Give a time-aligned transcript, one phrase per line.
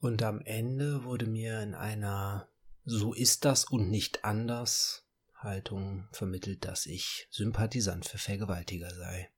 [0.00, 2.48] Und am Ende wurde mir in einer
[2.84, 9.30] So ist das und nicht anders Haltung vermittelt, dass ich Sympathisant für Vergewaltiger sei.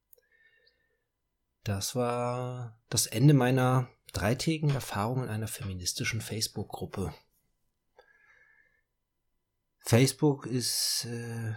[1.64, 7.14] Das war das Ende meiner dreitägigen Erfahrung in einer feministischen Facebook-Gruppe.
[9.80, 11.54] Facebook ist äh,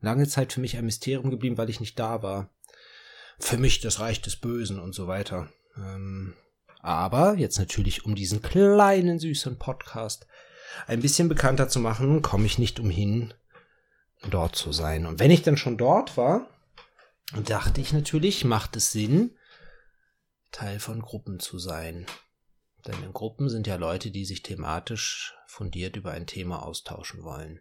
[0.00, 2.50] lange Zeit für mich ein Mysterium geblieben, weil ich nicht da war.
[3.38, 5.52] Für mich das Reich des Bösen und so weiter.
[5.76, 6.34] Ähm,
[6.84, 10.26] aber jetzt natürlich, um diesen kleinen süßen Podcast
[10.86, 13.32] ein bisschen bekannter zu machen, komme ich nicht umhin,
[14.28, 15.06] dort zu sein.
[15.06, 16.46] Und wenn ich dann schon dort war,
[17.46, 19.34] dachte ich natürlich, macht es Sinn,
[20.52, 22.04] Teil von Gruppen zu sein.
[22.86, 27.60] Denn in Gruppen sind ja Leute, die sich thematisch fundiert über ein Thema austauschen wollen.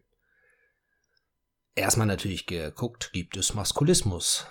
[1.76, 4.48] Erstmal natürlich geguckt, gibt es Maskulismus?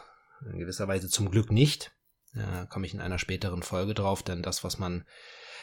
[0.50, 1.92] In gewisser Weise zum Glück nicht.
[2.34, 5.04] Da komme ich in einer späteren Folge drauf, denn das, was man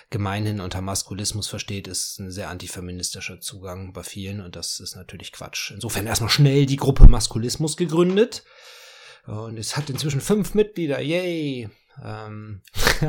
[0.10, 5.32] gemeinhin unter Maskulismus versteht, ist ein sehr antifeministischer Zugang bei vielen und das ist natürlich
[5.32, 5.72] Quatsch.
[5.72, 8.44] Insofern erstmal schnell die Gruppe Maskulismus gegründet
[9.26, 11.70] und es hat inzwischen fünf Mitglieder, yay!
[12.04, 12.62] Ähm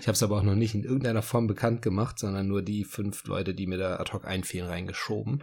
[0.00, 2.84] ich habe es aber auch noch nicht in irgendeiner Form bekannt gemacht, sondern nur die
[2.84, 5.42] fünf Leute, die mir da ad hoc einfielen, reingeschoben.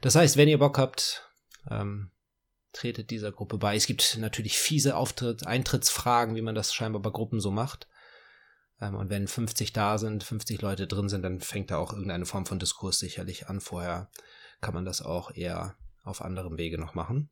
[0.00, 1.28] Das heißt, wenn ihr Bock habt,
[1.70, 2.10] ähm,
[2.72, 3.76] tretet dieser Gruppe bei.
[3.76, 7.88] Es gibt natürlich fiese Auftritt, Eintrittsfragen, wie man das scheinbar bei Gruppen so macht.
[8.80, 12.26] Ähm, und wenn 50 da sind, 50 Leute drin sind, dann fängt da auch irgendeine
[12.26, 13.60] Form von Diskurs sicherlich an.
[13.60, 14.10] Vorher
[14.60, 17.30] kann man das auch eher auf anderem Wege noch machen.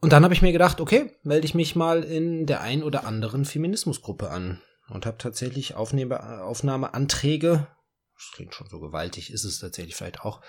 [0.00, 3.04] Und dann habe ich mir gedacht, okay, melde ich mich mal in der ein oder
[3.04, 7.66] anderen Feminismusgruppe an und habe tatsächlich Aufnahme, Aufnahmeanträge,
[8.14, 10.42] das klingt schon so gewaltig, ist es tatsächlich vielleicht auch,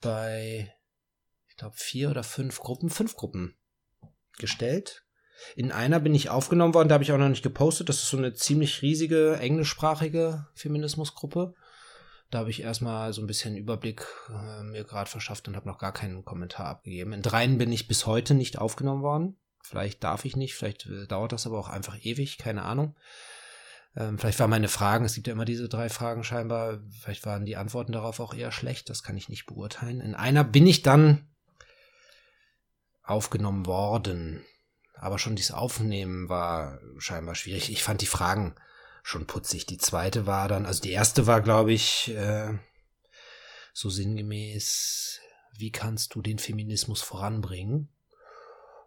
[0.00, 0.74] bei,
[1.62, 3.54] glaube, vier oder fünf Gruppen, fünf Gruppen
[4.38, 5.04] gestellt.
[5.56, 7.88] In einer bin ich aufgenommen worden, da habe ich auch noch nicht gepostet.
[7.88, 11.54] Das ist so eine ziemlich riesige englischsprachige Feminismusgruppe.
[12.30, 15.78] Da habe ich erstmal so ein bisschen Überblick äh, mir gerade verschafft und habe noch
[15.78, 17.12] gar keinen Kommentar abgegeben.
[17.12, 19.36] In dreien bin ich bis heute nicht aufgenommen worden.
[19.62, 22.96] Vielleicht darf ich nicht, vielleicht äh, dauert das aber auch einfach ewig, keine Ahnung.
[23.94, 27.44] Ähm, vielleicht waren meine Fragen, es gibt ja immer diese drei Fragen scheinbar, vielleicht waren
[27.44, 30.00] die Antworten darauf auch eher schlecht, das kann ich nicht beurteilen.
[30.00, 31.28] In einer bin ich dann
[33.02, 34.44] aufgenommen worden,
[34.94, 37.70] aber schon dieses Aufnehmen war scheinbar schwierig.
[37.70, 38.54] Ich fand die Fragen
[39.02, 39.66] schon putzig.
[39.66, 42.56] Die zweite war dann, also die erste war, glaube ich, äh,
[43.72, 45.20] so sinngemäß,
[45.56, 47.88] wie kannst du den Feminismus voranbringen?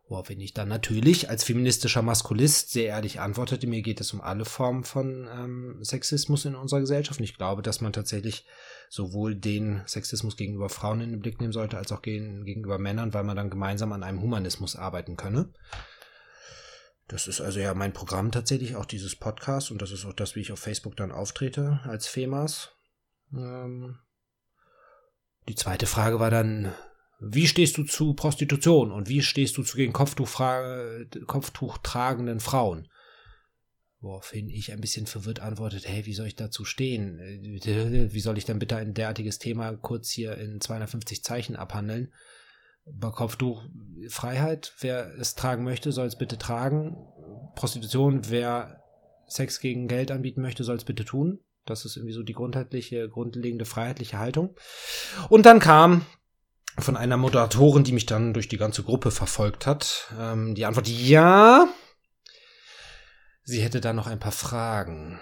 [0.07, 4.45] Woraufhin ich dann natürlich als feministischer Maskulist sehr ehrlich antwortete, mir geht es um alle
[4.45, 7.19] Formen von ähm, Sexismus in unserer Gesellschaft.
[7.19, 8.45] Und ich glaube, dass man tatsächlich
[8.87, 13.23] sowohl den Sexismus gegenüber Frauen in den Blick nehmen sollte, als auch gegenüber Männern, weil
[13.23, 15.51] man dann gemeinsam an einem Humanismus arbeiten könne.
[17.07, 19.71] Das ist also ja mein Programm tatsächlich, auch dieses Podcast.
[19.71, 22.71] Und das ist auch das, wie ich auf Facebook dann auftrete als FEMAS.
[23.33, 23.97] Ähm
[25.47, 26.73] die zweite Frage war dann,
[27.19, 30.29] wie stehst du zu Prostitution und wie stehst du zu den Kopftuch
[31.77, 32.87] tragenden Frauen?
[34.01, 37.17] Woraufhin ich ein bisschen verwirrt antwortet, hey, wie soll ich dazu stehen?
[37.17, 42.13] Wie soll ich dann bitte ein derartiges Thema kurz hier in 250 Zeichen abhandeln?
[42.85, 43.63] Bei Kopftuch
[44.09, 46.95] Freiheit, wer es tragen möchte, soll es bitte tragen.
[47.55, 48.83] Prostitution, wer
[49.27, 51.39] Sex gegen Geld anbieten möchte, soll es bitte tun.
[51.65, 54.55] Das ist irgendwie so die grundlegende freiheitliche Haltung.
[55.29, 56.05] Und dann kam
[56.77, 60.13] von einer Moderatorin, die mich dann durch die ganze Gruppe verfolgt hat.
[60.19, 61.67] Ähm, die Antwort ja.
[63.43, 65.19] Sie hätte da noch ein paar Fragen.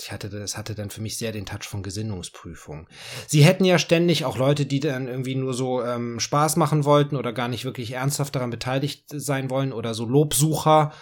[0.00, 2.88] Ich hatte, das hatte dann für mich sehr den Touch von Gesinnungsprüfung.
[3.26, 7.16] Sie hätten ja ständig auch Leute, die dann irgendwie nur so ähm, Spaß machen wollten
[7.16, 10.92] oder gar nicht wirklich ernsthaft daran beteiligt sein wollen oder so Lobsucher,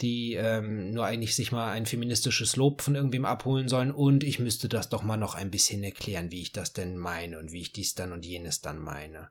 [0.00, 4.38] die ähm, nur eigentlich sich mal ein feministisches Lob von irgendwem abholen sollen und ich
[4.38, 7.60] müsste das doch mal noch ein bisschen erklären, wie ich das denn meine und wie
[7.60, 9.30] ich dies dann und jenes dann meine.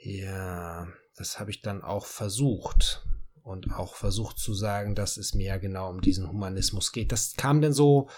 [0.00, 0.86] Ja,
[1.16, 3.04] das habe ich dann auch versucht
[3.46, 7.12] und auch versucht zu sagen, dass es mir ja genau um diesen Humanismus geht.
[7.12, 8.08] Das kam dann so,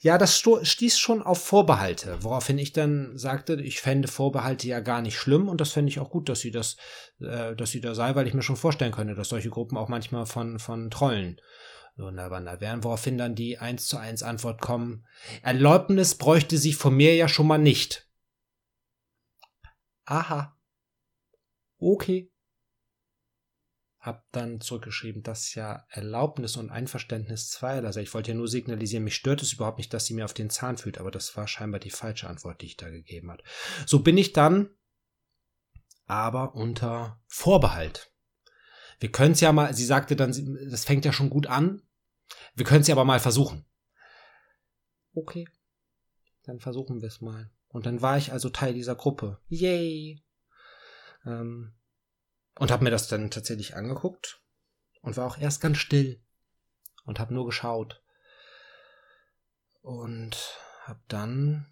[0.00, 5.02] ja, das stieß schon auf Vorbehalte, woraufhin ich dann sagte, ich fände Vorbehalte ja gar
[5.02, 6.76] nicht schlimm und das fände ich auch gut, dass sie das,
[7.20, 9.88] äh, dass sie da sei, weil ich mir schon vorstellen könnte, dass solche Gruppen auch
[9.88, 11.40] manchmal von, von Trollen
[11.96, 15.06] unterwandert werden, woraufhin dann die eins zu eins Antwort kommen,
[15.42, 18.10] Erlaubnis bräuchte sie von mir ja schon mal nicht.
[20.06, 20.58] Aha.
[21.78, 22.32] Okay
[24.06, 28.02] habe dann zurückgeschrieben, dass ja Erlaubnis und Einverständnis zweierlei sei.
[28.02, 30.48] Ich wollte ja nur signalisieren, mich stört es überhaupt nicht, dass sie mir auf den
[30.48, 33.42] Zahn fühlt, aber das war scheinbar die falsche Antwort, die ich da gegeben habe.
[33.84, 34.70] So bin ich dann
[36.06, 38.12] aber unter Vorbehalt.
[39.00, 40.32] Wir können es ja mal, sie sagte dann,
[40.70, 41.82] das fängt ja schon gut an,
[42.54, 43.64] Wir können es ja aber mal versuchen.
[45.14, 45.46] Okay,
[46.44, 47.50] dann versuchen wir es mal.
[47.68, 49.40] Und dann war ich also Teil dieser Gruppe.
[49.48, 50.22] Yay!
[51.24, 51.75] Ähm,
[52.58, 54.40] und habe mir das dann tatsächlich angeguckt
[55.02, 56.20] und war auch erst ganz still
[57.04, 58.02] und habe nur geschaut
[59.82, 60.36] und
[60.84, 61.66] habe dann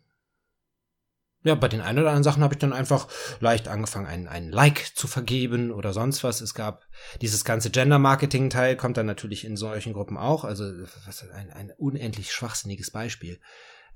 [1.44, 3.06] ja, bei den ein oder anderen Sachen habe ich dann einfach
[3.38, 6.40] leicht angefangen, einen, einen Like zu vergeben oder sonst was.
[6.40, 6.86] Es gab
[7.20, 10.44] dieses ganze Gender-Marketing-Teil, kommt dann natürlich in solchen Gruppen auch.
[10.44, 10.64] Also
[11.04, 13.40] was, ein, ein unendlich schwachsinniges Beispiel.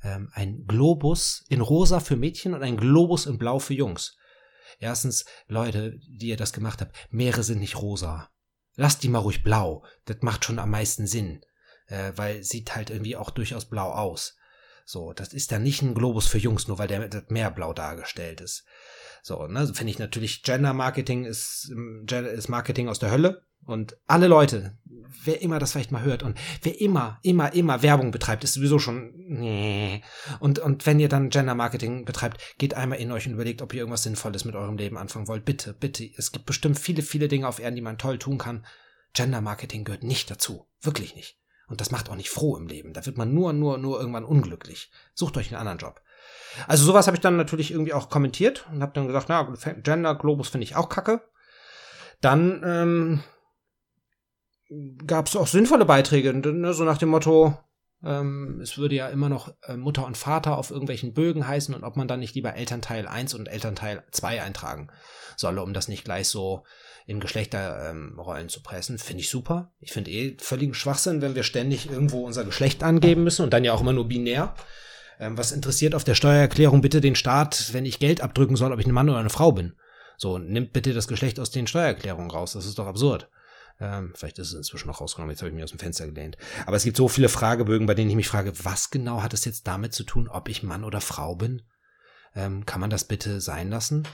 [0.03, 4.19] Ähm, ein Globus in rosa für Mädchen und ein Globus in blau für Jungs.
[4.79, 8.31] Erstens, Leute, die ihr das gemacht habt, Meere sind nicht rosa.
[8.77, 9.85] Lasst die mal ruhig blau.
[10.05, 11.41] Das macht schon am meisten Sinn.
[11.87, 14.37] Äh, weil sieht halt irgendwie auch durchaus blau aus.
[14.85, 17.73] So, das ist dann nicht ein Globus für Jungs, nur weil der das Meer blau
[17.73, 18.65] dargestellt ist.
[19.23, 23.43] So, ne, finde ich natürlich, Gender Marketing ist, ähm, ist Marketing aus der Hölle.
[23.65, 24.79] Und alle Leute,
[25.25, 28.79] wer immer das vielleicht mal hört und wer immer, immer, immer Werbung betreibt, ist sowieso
[28.79, 30.03] schon, nee.
[30.41, 33.75] Und, und wenn ihr dann Gender Marketing betreibt, geht einmal in euch und überlegt, ob
[33.75, 35.45] ihr irgendwas Sinnvolles mit eurem Leben anfangen wollt.
[35.45, 36.09] Bitte, bitte.
[36.17, 38.65] Es gibt bestimmt viele, viele Dinge auf Erden, die man toll tun kann.
[39.13, 40.67] Gender Marketing gehört nicht dazu.
[40.81, 41.39] Wirklich nicht.
[41.69, 42.95] Und das macht auch nicht froh im Leben.
[42.95, 44.91] Da wird man nur, nur, nur irgendwann unglücklich.
[45.15, 46.01] Sucht euch einen anderen Job.
[46.67, 49.43] Also sowas habe ich dann natürlich irgendwie auch kommentiert und habe dann gesagt, na,
[49.83, 51.21] Gender Globus finde ich auch kacke.
[52.21, 53.23] Dann ähm,
[55.07, 57.57] gab es auch sinnvolle Beiträge, ne, so nach dem Motto,
[58.05, 61.85] ähm, es würde ja immer noch äh, Mutter und Vater auf irgendwelchen Bögen heißen und
[61.85, 64.89] ob man dann nicht lieber Elternteil 1 und Elternteil 2 eintragen
[65.37, 66.65] solle, um das nicht gleich so
[67.07, 69.73] in Geschlechterrollen ähm, zu pressen, finde ich super.
[69.81, 73.65] Ich finde eh völligen Schwachsinn, wenn wir ständig irgendwo unser Geschlecht angeben müssen und dann
[73.65, 74.55] ja auch immer nur binär.
[75.19, 78.79] Ähm, was interessiert auf der Steuererklärung bitte den Staat, wenn ich Geld abdrücken soll, ob
[78.79, 79.75] ich ein Mann oder eine Frau bin?
[80.17, 82.53] So, nimmt bitte das Geschlecht aus den Steuererklärungen raus.
[82.53, 83.31] Das ist doch absurd.
[83.81, 86.37] Ähm, vielleicht ist es inzwischen noch rausgenommen, jetzt habe ich mich aus dem Fenster gelehnt.
[86.67, 89.45] Aber es gibt so viele Fragebögen, bei denen ich mich frage, was genau hat es
[89.45, 91.63] jetzt damit zu tun, ob ich Mann oder Frau bin?
[92.35, 94.07] Ähm, kann man das bitte sein lassen?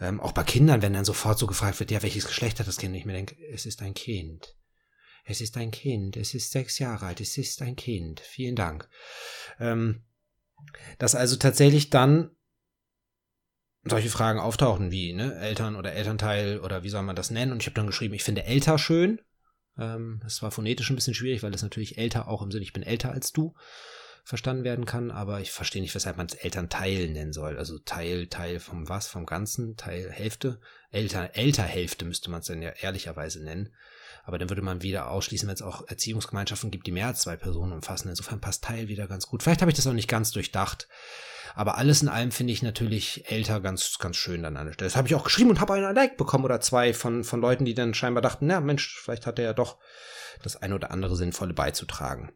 [0.00, 2.78] Ähm, auch bei Kindern, wenn dann sofort so gefragt wird, ja, welches Geschlecht hat das
[2.78, 2.96] Kind?
[2.96, 4.56] Ich mir denke, es ist ein Kind.
[5.24, 6.16] Es ist ein Kind.
[6.16, 7.20] Es ist sechs Jahre alt.
[7.20, 8.20] Es ist ein Kind.
[8.20, 8.88] Vielen Dank.
[9.58, 10.02] Ähm,
[10.98, 12.30] dass also tatsächlich dann
[13.84, 17.52] solche Fragen auftauchen wie ne, Eltern oder Elternteil oder wie soll man das nennen?
[17.52, 19.20] Und ich habe dann geschrieben, ich finde älter schön.
[19.78, 22.72] Ähm, das war phonetisch ein bisschen schwierig, weil das natürlich älter auch im Sinne, ich
[22.72, 23.54] bin älter als du
[24.24, 27.58] verstanden werden kann, aber ich verstehe nicht, weshalb man es Elternteil nennen soll.
[27.58, 30.60] Also Teil, Teil vom was, vom Ganzen, Teil Hälfte.
[30.90, 33.74] Elter, Älterhälfte müsste man es dann ja ehrlicherweise nennen.
[34.24, 37.36] Aber dann würde man wieder ausschließen, wenn es auch Erziehungsgemeinschaften gibt, die mehr als zwei
[37.36, 38.08] Personen umfassen.
[38.08, 39.42] Insofern passt Teil wieder ganz gut.
[39.42, 40.88] Vielleicht habe ich das auch nicht ganz durchdacht.
[41.54, 44.88] Aber alles in allem finde ich natürlich älter ganz, ganz schön dann an der Stelle.
[44.88, 47.64] Das habe ich auch geschrieben und habe einen Like bekommen oder zwei von, von Leuten,
[47.64, 49.78] die dann scheinbar dachten, na Mensch, vielleicht hat er ja doch
[50.42, 52.32] das ein oder andere Sinnvolle beizutragen.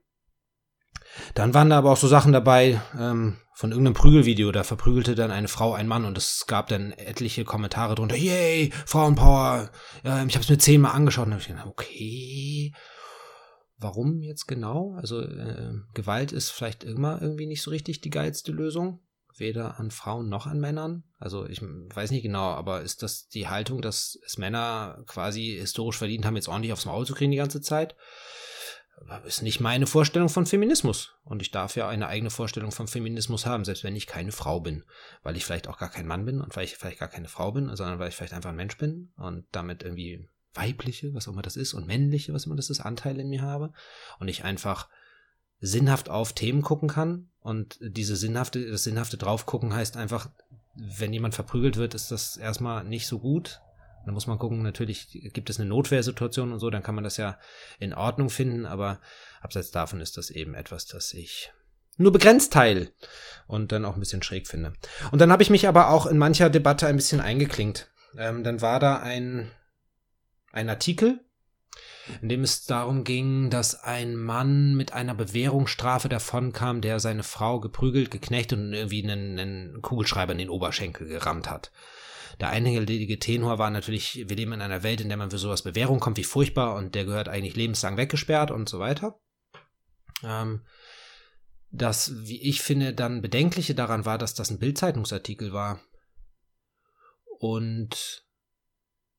[1.35, 4.51] Dann waren da aber auch so Sachen dabei ähm, von irgendeinem Prügelvideo.
[4.53, 8.17] Da verprügelte dann eine Frau einen Mann und es gab dann etliche Kommentare drunter.
[8.17, 9.71] Yay, Frauenpower.
[10.05, 12.73] Ähm, ich habe es mir zehnmal angeschaut und habe ich gedacht, okay.
[13.85, 14.95] Warum jetzt genau?
[14.95, 19.01] Also äh, Gewalt ist vielleicht immer irgendwie nicht so richtig die geilste Lösung.
[19.37, 21.05] Weder an Frauen noch an Männern.
[21.19, 25.99] Also ich weiß nicht genau, aber ist das die Haltung, dass es Männer quasi historisch
[25.99, 27.95] verdient haben, jetzt ordentlich aufs Maul zu kriegen die ganze Zeit?
[29.27, 31.15] ist nicht meine Vorstellung von Feminismus.
[31.25, 34.61] Und ich darf ja eine eigene Vorstellung von Feminismus haben, selbst wenn ich keine Frau
[34.61, 34.85] bin.
[35.23, 37.53] Weil ich vielleicht auch gar kein Mann bin und weil ich vielleicht gar keine Frau
[37.53, 41.33] bin, sondern weil ich vielleicht einfach ein Mensch bin und damit irgendwie weibliche, was auch
[41.33, 43.73] immer das ist, und männliche, was immer das ist, Anteile in mir habe.
[44.19, 44.89] Und ich einfach
[45.61, 47.29] sinnhaft auf Themen gucken kann.
[47.41, 50.31] Und diese sinnhafte, das sinnhafte draufgucken heißt einfach,
[50.75, 53.61] wenn jemand verprügelt wird, ist das erstmal nicht so gut.
[54.07, 57.17] Da muss man gucken, natürlich gibt es eine Notwehrsituation und so, dann kann man das
[57.17, 57.39] ja
[57.79, 59.01] in Ordnung finden, aber
[59.41, 61.53] abseits davon ist das eben etwas, das ich
[61.97, 62.91] nur begrenzt teil
[63.47, 64.75] und dann auch ein bisschen schräg finde.
[65.11, 67.91] Und dann habe ich mich aber auch in mancher Debatte ein bisschen eingeklinkt.
[68.19, 69.51] Ähm, dann war da ein,
[70.55, 71.21] ein Artikel,
[72.23, 77.61] in dem es darum ging, dass ein Mann mit einer Bewährungsstrafe davonkam, der seine Frau
[77.61, 81.73] geprügelt, geknechtet und irgendwie einen, einen Kugelschreiber in den Oberschenkel gerammt hat.
[82.41, 85.63] Der einhellige Tenor war natürlich, wir leben in einer Welt, in der man für sowas
[85.63, 89.19] Bewährung kommt, wie furchtbar und der gehört eigentlich lebenslang weggesperrt und so weiter.
[90.23, 90.65] Ähm,
[91.71, 95.81] das, wie ich finde, dann Bedenkliche daran war, dass das ein Bildzeitungsartikel war.
[97.39, 98.25] Und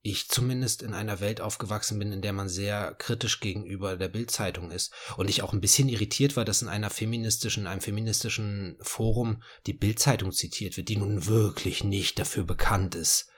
[0.06, 4.70] ich zumindest in einer Welt aufgewachsen bin, in der man sehr kritisch gegenüber der Bildzeitung
[4.70, 9.42] ist und ich auch ein bisschen irritiert war, dass in einer feministischen, einem feministischen Forum
[9.66, 13.32] die Bildzeitung zitiert wird, die nun wirklich nicht dafür bekannt ist,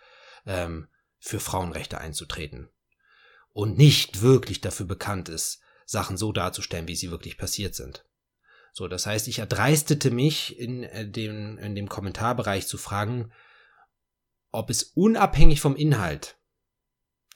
[0.45, 2.67] ähm, für Frauenrechte einzutreten
[3.53, 8.03] und nicht wirklich dafür bekannt ist, Sachen so darzustellen, wie sie wirklich passiert sind.
[8.73, 13.31] So, das heißt, ich erdreistete mich in äh, dem, in dem Kommentarbereich zu fragen,
[14.51, 16.36] ob es unabhängig vom Inhalt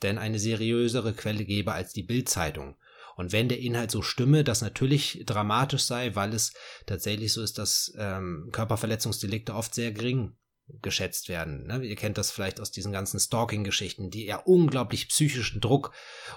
[0.02, 2.76] denn eine seriösere Quelle gebe als die Bildzeitung.
[3.16, 6.54] Und wenn der Inhalt so stimme, das natürlich dramatisch sei, weil es
[6.86, 10.34] tatsächlich so ist, dass ähm, Körperverletzungsdelikte oft sehr gering
[10.80, 11.66] geschätzt werden.
[11.66, 11.84] Ne?
[11.84, 15.92] Ihr kennt das vielleicht aus diesen ganzen Stalking-Geschichten, die ja unglaublich psychischen Druck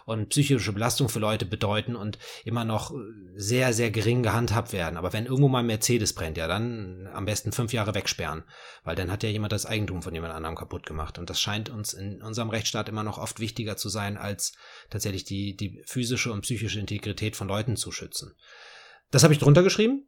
[0.06, 2.94] und psychische Belastung für Leute bedeuten und immer noch
[3.36, 4.98] sehr, sehr gering gehandhabt werden.
[4.98, 8.44] Aber wenn irgendwo mal ein Mercedes brennt, ja, dann am besten fünf Jahre wegsperren,
[8.84, 11.18] weil dann hat ja jemand das Eigentum von jemand anderem kaputt gemacht.
[11.18, 14.54] Und das scheint uns in unserem Rechtsstaat immer noch oft wichtiger zu sein, als
[14.90, 18.34] tatsächlich die, die physische und psychische Integrität von Leuten zu schützen.
[19.12, 20.08] Das habe ich drunter geschrieben,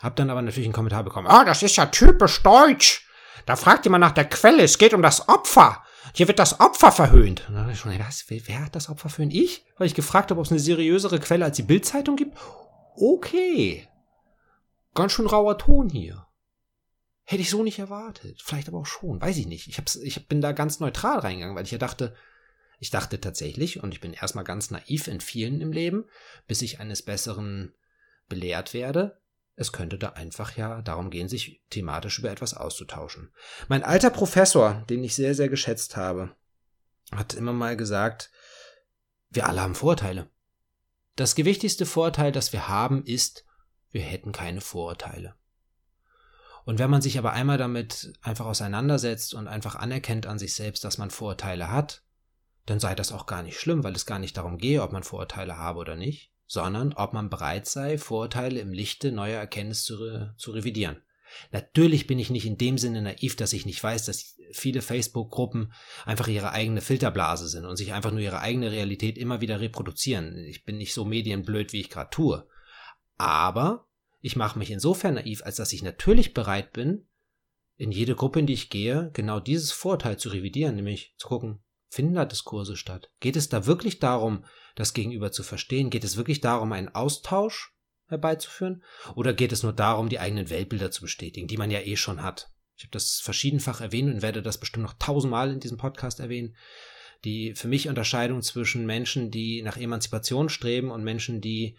[0.00, 1.28] habe dann aber natürlich einen Kommentar bekommen.
[1.28, 3.07] Ah, das ist ja typisch deutsch.
[3.46, 5.82] Da fragt jemand nach der Quelle, es geht um das Opfer.
[6.14, 7.48] Hier wird das Opfer verhöhnt.
[7.48, 9.34] Und wer hat das Opfer verhöhnt?
[9.34, 9.64] Ich?
[9.76, 12.36] Weil ich gefragt habe, ob es eine seriösere Quelle als die Bildzeitung gibt?
[12.96, 13.88] Okay.
[14.94, 16.26] Ganz schön rauer Ton hier.
[17.24, 18.40] Hätte ich so nicht erwartet.
[18.42, 19.20] Vielleicht aber auch schon.
[19.20, 19.68] Weiß ich nicht.
[19.68, 22.14] Ich, hab's, ich bin da ganz neutral reingegangen, weil ich ja dachte,
[22.80, 26.06] ich dachte tatsächlich, und ich bin erstmal ganz naiv in vielen im Leben,
[26.46, 27.74] bis ich eines Besseren
[28.28, 29.17] belehrt werde,
[29.58, 33.32] es könnte da einfach ja darum gehen, sich thematisch über etwas auszutauschen.
[33.66, 36.30] Mein alter Professor, den ich sehr, sehr geschätzt habe,
[37.10, 38.30] hat immer mal gesagt,
[39.30, 40.30] wir alle haben Vorteile.
[41.16, 43.44] Das gewichtigste Vorteil, das wir haben, ist,
[43.90, 45.34] wir hätten keine Vorurteile.
[46.64, 50.84] Und wenn man sich aber einmal damit einfach auseinandersetzt und einfach anerkennt an sich selbst,
[50.84, 52.04] dass man Vorurteile hat,
[52.64, 55.02] dann sei das auch gar nicht schlimm, weil es gar nicht darum gehe, ob man
[55.02, 59.96] Vorurteile habe oder nicht, sondern ob man bereit sei, Vorurteile im Lichte neuer Erkenntnisse zu,
[59.96, 61.02] re zu revidieren.
[61.52, 65.72] Natürlich bin ich nicht in dem Sinne naiv, dass ich nicht weiß, dass viele Facebook-Gruppen
[66.06, 70.38] einfach ihre eigene Filterblase sind und sich einfach nur ihre eigene Realität immer wieder reproduzieren.
[70.46, 72.48] Ich bin nicht so medienblöd, wie ich gerade tue.
[73.18, 73.86] Aber
[74.22, 77.06] ich mache mich insofern naiv, als dass ich natürlich bereit bin,
[77.76, 81.62] in jede Gruppe, in die ich gehe, genau dieses Vorteil zu revidieren, nämlich zu gucken,
[81.88, 83.10] finden da Diskurse statt?
[83.20, 85.90] Geht es da wirklich darum, das Gegenüber zu verstehen?
[85.90, 87.74] Geht es wirklich darum, einen Austausch
[88.06, 88.82] herbeizuführen?
[89.14, 92.22] Oder geht es nur darum, die eigenen Weltbilder zu bestätigen, die man ja eh schon
[92.22, 92.50] hat?
[92.76, 96.56] Ich habe das verschiedenfach erwähnt und werde das bestimmt noch tausendmal in diesem Podcast erwähnen.
[97.24, 101.76] Die für mich Unterscheidung zwischen Menschen, die nach Emanzipation streben und Menschen, die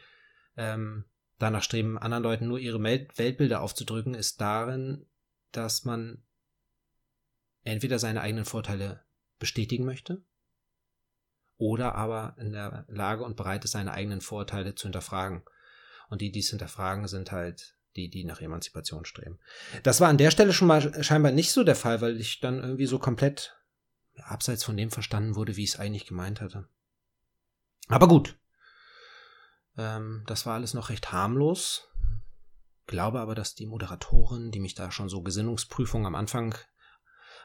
[0.57, 1.05] ähm,
[1.37, 5.05] danach streben, anderen Leuten nur ihre Weltbilder aufzudrücken, ist darin,
[5.53, 6.21] dass man
[7.63, 9.05] entweder seine eigenen Vorteile
[9.39, 10.21] bestätigen möchte
[11.59, 15.43] oder aber in der Lage und bereit ist, seine eigenen Vorurteile zu hinterfragen.
[16.09, 19.39] Und die, die es hinterfragen, sind halt die, die nach Emanzipation streben.
[19.83, 22.63] Das war an der Stelle schon mal scheinbar nicht so der Fall, weil ich dann
[22.63, 23.57] irgendwie so komplett
[24.23, 26.67] abseits von dem verstanden wurde, wie ich es eigentlich gemeint hatte.
[27.87, 28.39] Aber gut.
[29.77, 31.89] Ähm, das war alles noch recht harmlos.
[32.87, 36.55] Glaube aber, dass die Moderatorin, die mich da schon so Gesinnungsprüfung am Anfang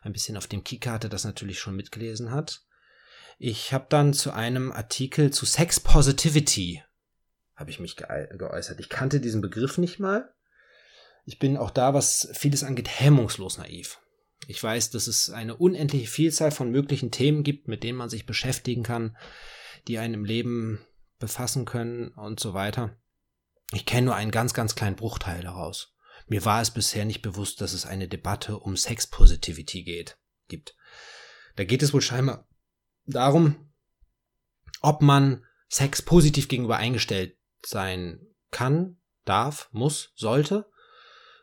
[0.04, 2.62] ein bisschen auf dem Kicker hatte, das natürlich schon mitgelesen hat.
[3.38, 6.82] Ich habe dann zu einem Artikel zu Sex Positivity
[7.56, 8.80] habe ich mich geäußert.
[8.80, 10.32] Ich kannte diesen Begriff nicht mal.
[11.24, 14.00] Ich bin auch da, was vieles angeht, hemmungslos naiv.
[14.46, 18.26] Ich weiß, dass es eine unendliche Vielzahl von möglichen Themen gibt, mit denen man sich
[18.26, 19.16] beschäftigen kann,
[19.88, 20.84] die einen im Leben
[21.18, 22.96] befassen können und so weiter.
[23.72, 25.93] Ich kenne nur einen ganz, ganz kleinen Bruchteil daraus.
[26.26, 30.74] Mir war es bisher nicht bewusst, dass es eine Debatte um Sex Positivity geht, gibt.
[31.56, 32.48] Da geht es wohl scheinbar
[33.06, 33.72] darum,
[34.80, 40.70] ob man Sex positiv gegenüber eingestellt sein kann, darf, muss, sollte.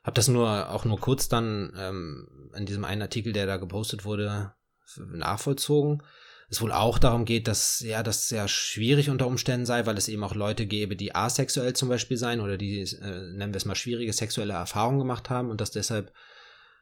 [0.03, 4.03] Hab das nur auch nur kurz dann ähm, in diesem einen Artikel, der da gepostet
[4.05, 4.53] wurde,
[4.97, 6.03] nachvollzogen
[6.51, 10.09] es wohl auch darum geht, dass ja das sehr schwierig unter Umständen sei, weil es
[10.09, 13.63] eben auch Leute gäbe, die asexuell zum Beispiel seien oder die, äh, nennen wir es
[13.63, 16.13] mal, schwierige sexuelle Erfahrungen gemacht haben und dass deshalb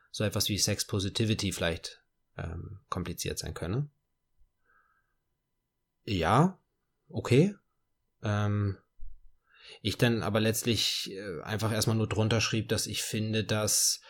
[0.09, 2.01] so etwas wie Sex Positivity vielleicht
[2.35, 3.87] ähm, kompliziert sein könne.
[6.03, 6.57] Ja,
[7.07, 7.53] okay.
[8.23, 8.75] Ähm,
[9.83, 14.01] ich dann aber letztlich äh, einfach erstmal nur drunter schrieb, dass ich finde, dass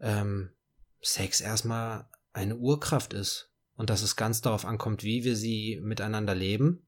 [0.00, 0.50] ähm,
[1.00, 6.34] Sex erstmal eine Urkraft ist und dass es ganz darauf ankommt, wie wir sie miteinander
[6.34, 6.86] leben.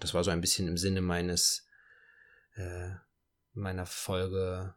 [0.00, 1.66] Das war so ein bisschen im Sinne meines
[2.54, 2.90] äh,
[3.56, 4.74] meiner Folge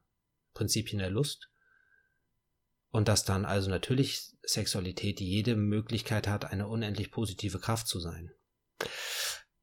[0.54, 1.50] Prinzipien der Lust.
[2.92, 8.32] Und dass dann also natürlich Sexualität jede Möglichkeit hat, eine unendlich positive Kraft zu sein.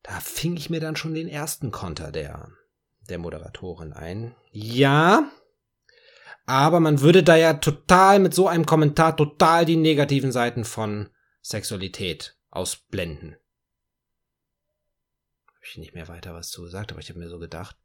[0.03, 2.53] Da fing ich mir dann schon den ersten Konter der,
[3.09, 4.37] der Moderatorin ein.
[4.53, 5.29] Ja,
[6.45, 11.11] aber man würde da ja total mit so einem Kommentar total die negativen Seiten von
[11.47, 13.37] Sexualität ausblenden.
[15.47, 17.77] Hab ich nicht mehr weiter was zu gesagt, aber ich habe mir so gedacht,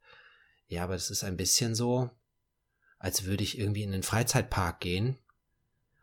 [0.66, 2.10] ja, aber es ist ein bisschen so,
[2.98, 5.16] als würde ich irgendwie in den Freizeitpark gehen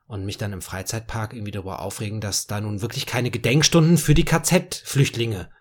[0.07, 4.13] und mich dann im Freizeitpark irgendwie darüber aufregen, dass da nun wirklich keine Gedenkstunden für
[4.13, 5.51] die KZ-Flüchtlinge,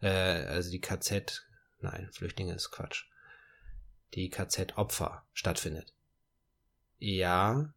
[0.00, 1.44] äh, also die KZ,
[1.80, 3.06] nein, Flüchtlinge ist Quatsch,
[4.14, 5.92] die KZ-Opfer stattfindet.
[6.98, 7.74] Ja,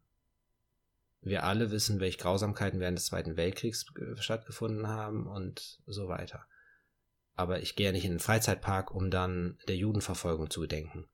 [1.22, 6.44] wir alle wissen, welche Grausamkeiten während des Zweiten Weltkriegs äh, stattgefunden haben und so weiter.
[7.34, 11.08] Aber ich gehe ja nicht in den Freizeitpark, um dann der Judenverfolgung zu gedenken.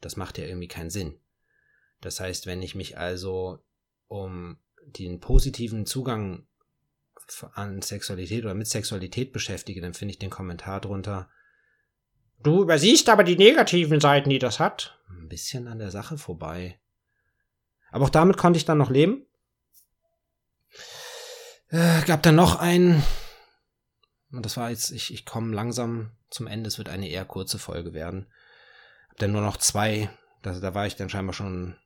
[0.00, 1.20] Das macht ja irgendwie keinen Sinn.
[2.00, 3.58] Das heißt, wenn ich mich also
[4.06, 6.46] um den positiven Zugang
[7.52, 11.28] an Sexualität oder mit Sexualität beschäftige, dann finde ich den Kommentar drunter.
[12.42, 14.98] Du übersiehst aber die negativen Seiten, die das hat.
[15.10, 16.80] Ein bisschen an der Sache vorbei.
[17.90, 19.27] Aber auch damit konnte ich dann noch leben.
[21.70, 23.02] Äh, gab dann noch ein,
[24.32, 27.58] und das war jetzt, ich, ich komme langsam zum Ende, es wird eine eher kurze
[27.58, 28.26] Folge werden.
[29.10, 30.10] Hab dann nur noch zwei,
[30.42, 31.76] da, da war ich dann scheinbar schon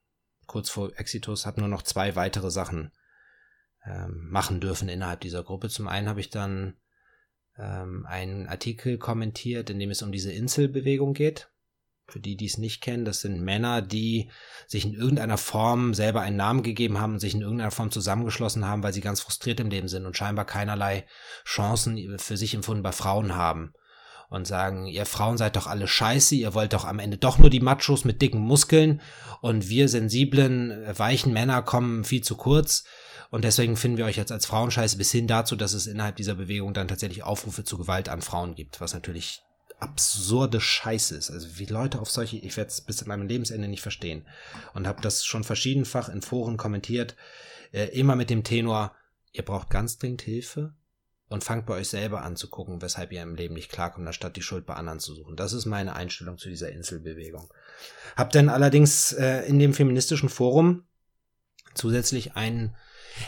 [0.46, 2.92] kurz vor Exitus, hab nur noch zwei weitere Sachen
[3.84, 5.68] ähm, machen dürfen innerhalb dieser Gruppe.
[5.68, 6.76] Zum einen habe ich dann
[7.56, 11.50] ähm, einen Artikel kommentiert, in dem es um diese Inselbewegung geht.
[12.12, 14.28] Für die, die es nicht kennen, das sind Männer, die
[14.66, 18.66] sich in irgendeiner Form selber einen Namen gegeben haben und sich in irgendeiner Form zusammengeschlossen
[18.66, 21.06] haben, weil sie ganz frustriert im Leben sind und scheinbar keinerlei
[21.46, 23.72] Chancen für sich empfunden bei Frauen haben.
[24.28, 27.48] Und sagen, ihr Frauen seid doch alle scheiße, ihr wollt doch am Ende doch nur
[27.48, 29.00] die Machos mit dicken Muskeln
[29.40, 32.84] und wir sensiblen, weichen Männer kommen viel zu kurz.
[33.30, 36.16] Und deswegen finden wir euch jetzt als Frauen scheiße bis hin dazu, dass es innerhalb
[36.16, 39.42] dieser Bewegung dann tatsächlich Aufrufe zu Gewalt an Frauen gibt, was natürlich
[39.82, 41.30] absurde Scheiße ist.
[41.30, 44.24] Also wie Leute auf solche, ich werde es bis zu meinem Lebensende nicht verstehen.
[44.74, 47.16] Und habe das schon verschiedenfach in Foren kommentiert,
[47.72, 48.94] äh, immer mit dem Tenor,
[49.32, 50.74] ihr braucht ganz dringend Hilfe
[51.28, 54.36] und fangt bei euch selber an zu gucken, weshalb ihr im Leben nicht klarkommt, anstatt
[54.36, 55.34] die Schuld bei anderen zu suchen.
[55.34, 57.52] Das ist meine Einstellung zu dieser Inselbewegung.
[58.16, 60.84] Hab dann allerdings äh, in dem feministischen Forum
[61.74, 62.76] zusätzlich ein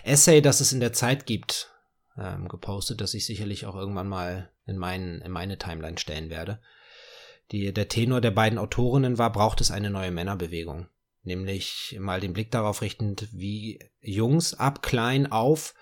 [0.04, 1.73] Essay, das es in der Zeit gibt,
[2.18, 6.60] ähm, gepostet, das ich sicherlich auch irgendwann mal in, meinen, in meine Timeline stellen werde.
[7.52, 10.88] Die, der Tenor der beiden Autorinnen war, braucht es eine neue Männerbewegung.
[11.22, 15.74] Nämlich mal den Blick darauf richtend, wie Jungs ab klein auf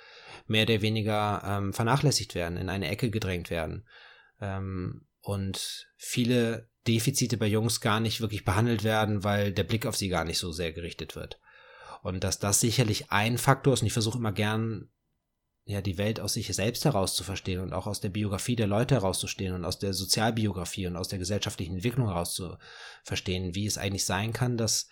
[0.46, 3.86] mehr oder weniger ähm, vernachlässigt werden, in eine Ecke gedrängt werden.
[4.40, 9.96] Ähm, und viele Defizite bei Jungs gar nicht wirklich behandelt werden, weil der Blick auf
[9.96, 11.40] sie gar nicht so sehr gerichtet wird.
[12.02, 14.90] Und dass das sicherlich ein Faktor ist, und ich versuche immer gern
[15.64, 18.66] ja, die Welt aus sich selbst heraus zu verstehen und auch aus der Biografie der
[18.66, 22.56] Leute herauszustehen und aus der Sozialbiografie und aus der gesellschaftlichen Entwicklung heraus zu
[23.04, 24.88] verstehen, wie es eigentlich sein kann, dass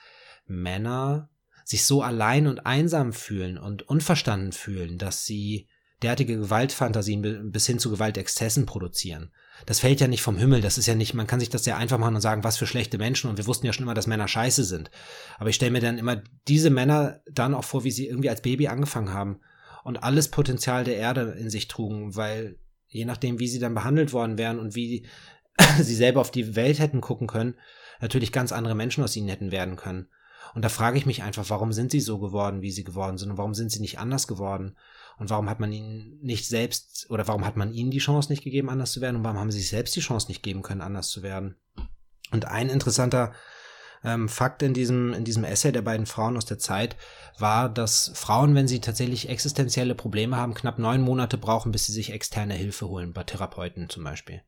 [0.47, 1.31] Männer
[1.65, 5.69] sich so allein und einsam fühlen und unverstanden fühlen, dass sie
[6.03, 9.33] derartige Gewaltfantasien bis hin zu Gewaltexzessen produzieren.
[9.67, 11.77] Das fällt ja nicht vom Himmel, das ist ja nicht, man kann sich das ja
[11.77, 14.07] einfach machen und sagen, was für schlechte Menschen und wir wussten ja schon immer, dass
[14.07, 14.91] Männer scheiße sind.
[15.39, 18.41] Aber ich stelle mir dann immer diese Männer dann auch vor, wie sie irgendwie als
[18.41, 19.41] Baby angefangen haben
[19.85, 24.12] und alles Potenzial der Erde in sich trugen, weil je nachdem, wie sie dann behandelt
[24.12, 25.07] worden wären und wie
[25.81, 27.55] sie selber auf die Welt hätten gucken können,
[28.01, 30.09] natürlich ganz andere Menschen aus ihnen hätten werden können.
[30.55, 33.31] Und da frage ich mich einfach, warum sind sie so geworden, wie sie geworden sind
[33.31, 34.77] und warum sind sie nicht anders geworden?
[35.19, 38.43] Und warum hat man ihnen nicht selbst oder warum hat man ihnen die Chance nicht
[38.43, 40.81] gegeben, anders zu werden und warum haben sie sich selbst die Chance nicht geben können,
[40.81, 41.57] anders zu werden?
[42.33, 43.33] Und ein interessanter
[44.05, 46.97] ähm, Fakt in diesem, in diesem Essay der beiden Frauen aus der Zeit
[47.39, 51.93] war, dass Frauen, wenn sie tatsächlich existenzielle Probleme haben, knapp neun Monate brauchen, bis sie
[51.93, 54.43] sich externe Hilfe holen, bei Therapeuten zum Beispiel.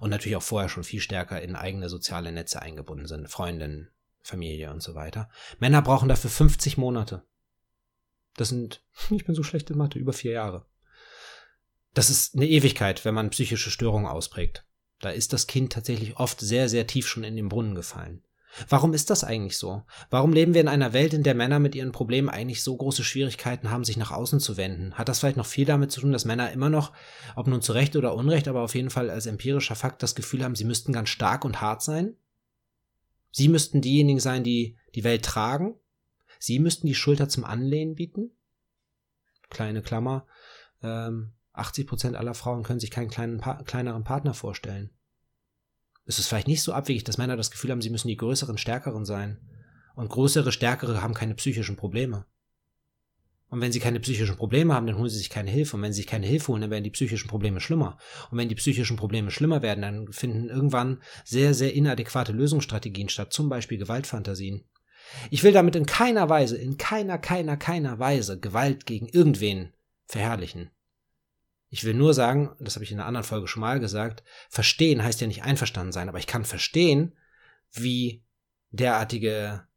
[0.00, 3.90] Und natürlich auch vorher schon viel stärker in eigene soziale Netze eingebunden sind, Freundinnen,
[4.22, 5.28] Familie und so weiter.
[5.58, 7.24] Männer brauchen dafür 50 Monate.
[8.36, 10.66] Das sind, ich bin so schlecht in Mathe, über vier Jahre.
[11.94, 14.66] Das ist eine Ewigkeit, wenn man psychische Störungen ausprägt.
[15.00, 18.22] Da ist das Kind tatsächlich oft sehr, sehr tief schon in den Brunnen gefallen.
[18.68, 19.82] Warum ist das eigentlich so?
[20.10, 23.04] Warum leben wir in einer Welt, in der Männer mit ihren Problemen eigentlich so große
[23.04, 24.94] Schwierigkeiten haben, sich nach außen zu wenden?
[24.94, 26.92] Hat das vielleicht noch viel damit zu tun, dass Männer immer noch,
[27.34, 30.42] ob nun zu Recht oder Unrecht, aber auf jeden Fall als empirischer Fakt das Gefühl
[30.42, 32.16] haben, sie müssten ganz stark und hart sein?
[33.30, 35.74] Sie müssten diejenigen sein, die die Welt tragen?
[36.38, 38.30] Sie müssten die Schulter zum Anlehnen bieten?
[39.50, 40.26] Kleine Klammer.
[40.82, 44.90] Ähm, 80 Prozent aller Frauen können sich keinen kleinen, kleineren Partner vorstellen
[46.06, 48.58] ist es vielleicht nicht so abwegig, dass Männer das Gefühl haben, sie müssen die größeren,
[48.58, 49.38] stärkeren sein.
[49.94, 52.26] Und größere, stärkere haben keine psychischen Probleme.
[53.48, 55.76] Und wenn sie keine psychischen Probleme haben, dann holen sie sich keine Hilfe.
[55.76, 57.96] Und wenn sie sich keine Hilfe holen, dann werden die psychischen Probleme schlimmer.
[58.30, 63.32] Und wenn die psychischen Probleme schlimmer werden, dann finden irgendwann sehr, sehr inadäquate Lösungsstrategien statt,
[63.32, 64.64] zum Beispiel Gewaltfantasien.
[65.30, 69.72] Ich will damit in keiner Weise, in keiner, keiner, keiner Weise Gewalt gegen irgendwen
[70.06, 70.70] verherrlichen.
[71.76, 75.04] Ich will nur sagen, das habe ich in einer anderen Folge schon mal gesagt, verstehen
[75.04, 77.14] heißt ja nicht einverstanden sein, aber ich kann verstehen,
[77.70, 78.24] wie
[78.70, 79.68] derartige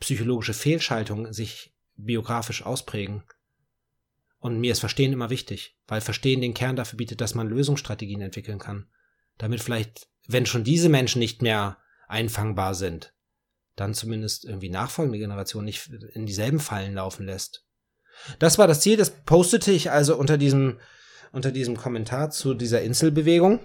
[0.00, 3.24] psychologische Fehlschaltungen sich biografisch ausprägen.
[4.38, 8.22] Und mir ist Verstehen immer wichtig, weil Verstehen den Kern dafür bietet, dass man Lösungsstrategien
[8.22, 8.88] entwickeln kann.
[9.36, 11.76] Damit vielleicht, wenn schon diese Menschen nicht mehr
[12.08, 13.12] einfangbar sind,
[13.76, 17.66] dann zumindest irgendwie nachfolgende Generationen nicht in dieselben Fallen laufen lässt.
[18.38, 20.78] Das war das Ziel, das postete ich also unter diesem,
[21.34, 23.60] unter diesem Kommentar zu dieser Inselbewegung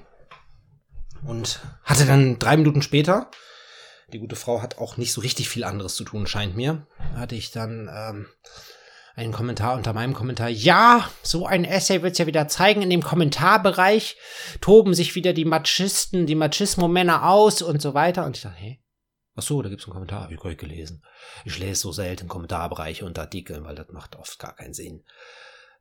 [1.25, 3.29] und hatte dann drei Minuten später,
[4.11, 7.35] die gute Frau hat auch nicht so richtig viel anderes zu tun, scheint mir, hatte
[7.35, 8.27] ich dann ähm,
[9.15, 10.49] einen Kommentar unter meinem Kommentar.
[10.49, 12.81] Ja, so ein Essay wird's ja wieder zeigen.
[12.81, 14.17] In dem Kommentarbereich
[14.61, 18.25] toben sich wieder die Machisten, die Machismo-Männer aus und so weiter.
[18.25, 18.81] Und ich dachte, hey,
[19.35, 21.03] ach so, da gibt's einen Kommentar, habe ich gerade gelesen.
[21.45, 25.03] Ich lese so selten Kommentarbereiche unter Artikeln, weil das macht oft gar keinen Sinn.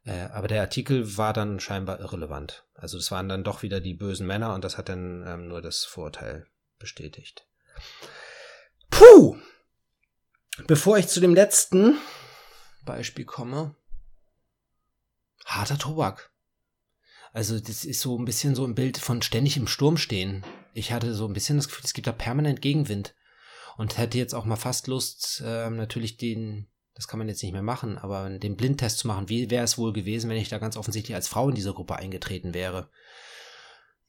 [0.08, 2.64] Äh, aber der Artikel war dann scheinbar irrelevant.
[2.72, 5.60] Also es waren dann doch wieder die bösen Männer und das hat dann ähm, nur
[5.60, 6.46] das Vorurteil
[6.78, 7.46] bestätigt.
[8.88, 9.36] Puh!
[10.66, 11.98] Bevor ich zu dem letzten
[12.86, 13.76] Beispiel komme.
[15.44, 16.32] Harter Tobak.
[17.34, 20.42] Also das ist so ein bisschen so ein Bild von ständig im Sturm stehen.
[20.72, 23.14] Ich hatte so ein bisschen das Gefühl, es gibt da permanent Gegenwind.
[23.76, 26.66] Und hätte jetzt auch mal fast Lust, äh, natürlich den,
[26.98, 29.28] das kann man jetzt nicht mehr machen, aber den Blindtest zu machen.
[29.28, 31.96] Wie wäre es wohl gewesen, wenn ich da ganz offensichtlich als Frau in diese Gruppe
[31.96, 32.90] eingetreten wäre?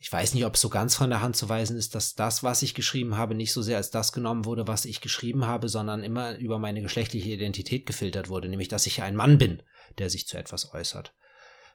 [0.01, 2.41] ich weiß nicht, ob es so ganz von der Hand zu weisen ist, dass das,
[2.41, 5.67] was ich geschrieben habe, nicht so sehr als das genommen wurde, was ich geschrieben habe,
[5.67, 9.61] sondern immer über meine geschlechtliche Identität gefiltert wurde, nämlich dass ich ein Mann bin,
[9.97, 11.13] der sich zu etwas äußert.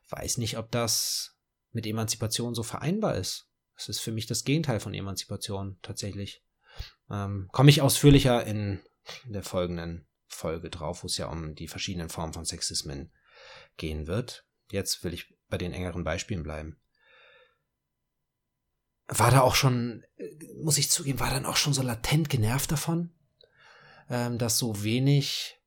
[0.09, 1.37] Weiß nicht, ob das
[1.73, 3.47] mit Emanzipation so vereinbar ist.
[3.77, 6.43] Das ist für mich das Gegenteil von Emanzipation tatsächlich.
[7.11, 8.81] Ähm, Komme ich ausführlicher in
[9.27, 13.13] der folgenden Folge drauf, wo es ja um die verschiedenen Formen von Sexismen
[13.77, 14.47] gehen wird.
[14.71, 16.79] Jetzt will ich bei den engeren Beispielen bleiben
[19.09, 20.05] war da auch schon,
[20.63, 23.13] muss ich zugeben, war dann auch schon so latent genervt davon,
[24.09, 25.61] ähm, dass so wenig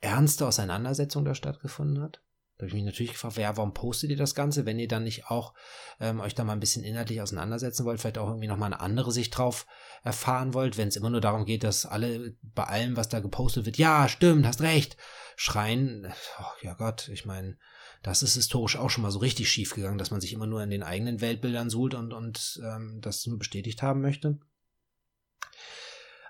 [0.00, 2.22] ernste Auseinandersetzung da stattgefunden hat.
[2.56, 5.02] Da habe ich mich natürlich gefragt, ja, warum postet ihr das Ganze, wenn ihr dann
[5.02, 5.54] nicht auch
[5.98, 9.10] ähm, euch da mal ein bisschen inhaltlich auseinandersetzen wollt, vielleicht auch irgendwie nochmal eine andere
[9.10, 9.66] Sicht drauf
[10.04, 13.66] erfahren wollt, wenn es immer nur darum geht, dass alle bei allem, was da gepostet
[13.66, 14.96] wird, ja, stimmt, hast recht,
[15.34, 16.12] schreien.
[16.38, 17.58] Oh, ja Gott, ich meine,
[18.04, 20.62] das ist historisch auch schon mal so richtig schief gegangen, dass man sich immer nur
[20.62, 24.38] in den eigenen Weltbildern suhlt und, und ähm, das nur bestätigt haben möchte.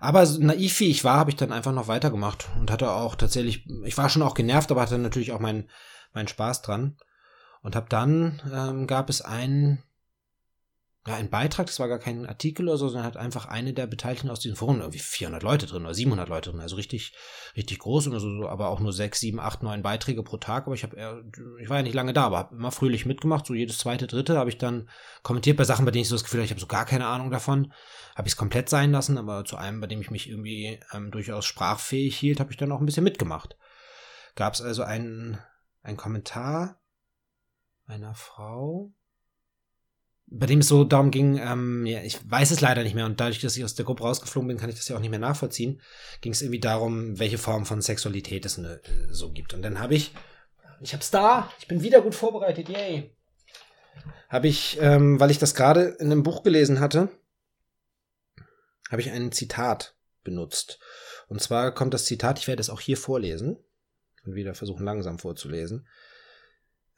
[0.00, 3.66] Aber naiv wie ich war, habe ich dann einfach noch weitergemacht und hatte auch tatsächlich,
[3.84, 5.40] ich war schon auch genervt, aber hatte natürlich auch
[6.14, 6.96] meinen mein Spaß dran.
[7.62, 9.82] Und habe dann, ähm, gab es einen
[11.06, 13.86] ja, ein Beitrag, das war gar kein Artikel oder so, sondern hat einfach eine der
[13.86, 17.12] Beteiligten aus diesem Forum, irgendwie 400 Leute drin oder 700 Leute drin, also richtig,
[17.56, 20.74] richtig groß und so, aber auch nur 6, 7, 8, 9 Beiträge pro Tag, aber
[20.74, 21.24] ich habe,
[21.60, 24.38] ich war ja nicht lange da, aber habe immer fröhlich mitgemacht, so jedes zweite, dritte
[24.38, 24.88] habe ich dann
[25.22, 27.06] kommentiert bei Sachen, bei denen ich so das Gefühl habe, ich habe so gar keine
[27.06, 27.70] Ahnung davon,
[28.16, 31.10] habe ich es komplett sein lassen, aber zu einem, bei dem ich mich irgendwie ähm,
[31.10, 33.58] durchaus sprachfähig hielt, habe ich dann auch ein bisschen mitgemacht.
[34.36, 35.38] Gab es also einen,
[35.84, 36.80] einen Kommentar
[37.86, 38.90] einer Frau,
[40.26, 43.20] bei dem es so darum ging, ähm, ja, ich weiß es leider nicht mehr und
[43.20, 45.18] dadurch, dass ich aus der Gruppe rausgeflogen bin, kann ich das ja auch nicht mehr
[45.18, 45.80] nachvollziehen,
[46.22, 49.52] ging es irgendwie darum, welche Form von Sexualität es ne, so gibt.
[49.52, 50.12] Und dann habe ich,
[50.80, 53.14] ich hab's da, ich bin wieder gut vorbereitet, yay.
[54.30, 57.10] Habe ich, ähm, weil ich das gerade in einem Buch gelesen hatte,
[58.90, 59.94] habe ich ein Zitat
[60.24, 60.80] benutzt.
[61.28, 63.58] Und zwar kommt das Zitat, ich werde es auch hier vorlesen
[64.24, 65.86] und wieder versuchen langsam vorzulesen.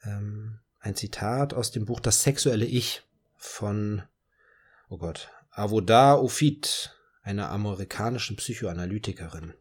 [0.03, 3.03] Ähm, ein Zitat aus dem Buch Das sexuelle Ich
[3.35, 4.03] von,
[4.89, 9.53] oh Gott, Avoda Ofid, einer amerikanischen Psychoanalytikerin.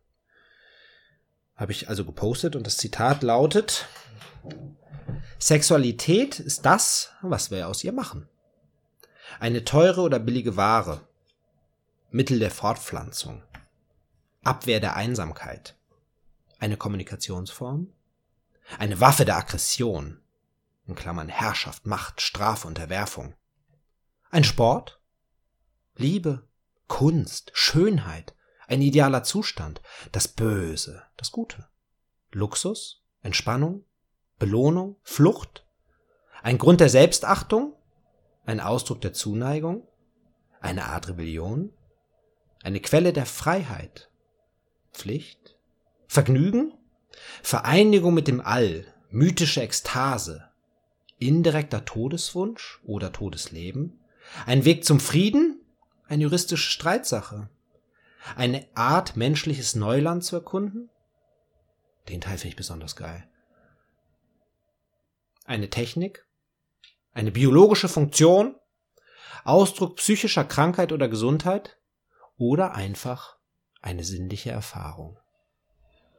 [1.54, 3.88] Habe ich also gepostet und das Zitat lautet,
[5.38, 8.28] Sexualität ist das, was wir aus ihr machen.
[9.40, 11.06] Eine teure oder billige Ware,
[12.10, 13.42] Mittel der Fortpflanzung,
[14.44, 15.75] Abwehr der Einsamkeit,
[16.58, 17.92] eine Kommunikationsform,
[18.78, 20.20] eine Waffe der Aggression,
[20.86, 23.34] in Klammern Herrschaft, Macht, Strafe, Unterwerfung,
[24.30, 25.00] ein Sport?
[25.96, 26.46] Liebe,
[26.88, 28.34] Kunst, Schönheit,
[28.68, 29.80] ein idealer Zustand,
[30.12, 31.68] das Böse, das Gute.
[32.32, 33.84] Luxus, Entspannung,
[34.38, 35.64] Belohnung, Flucht,
[36.42, 37.74] ein Grund der Selbstachtung,
[38.44, 39.88] ein Ausdruck der Zuneigung,
[40.60, 41.72] eine Art Rebellion,
[42.62, 44.10] eine Quelle der Freiheit,
[44.92, 45.55] Pflicht,
[46.16, 46.72] Vergnügen,
[47.42, 50.48] Vereinigung mit dem All, mythische Ekstase,
[51.18, 54.00] indirekter Todeswunsch oder Todesleben,
[54.46, 55.60] ein Weg zum Frieden?
[56.08, 57.48] Eine juristische Streitsache?
[58.34, 60.88] Eine Art menschliches Neuland zu erkunden?
[62.08, 63.28] Den Teil finde ich besonders geil.
[65.44, 66.26] Eine Technik?
[67.16, 68.56] eine biologische Funktion,
[69.44, 71.78] Ausdruck psychischer Krankheit oder Gesundheit
[72.36, 73.38] oder einfach
[73.80, 75.18] eine sinnliche Erfahrung.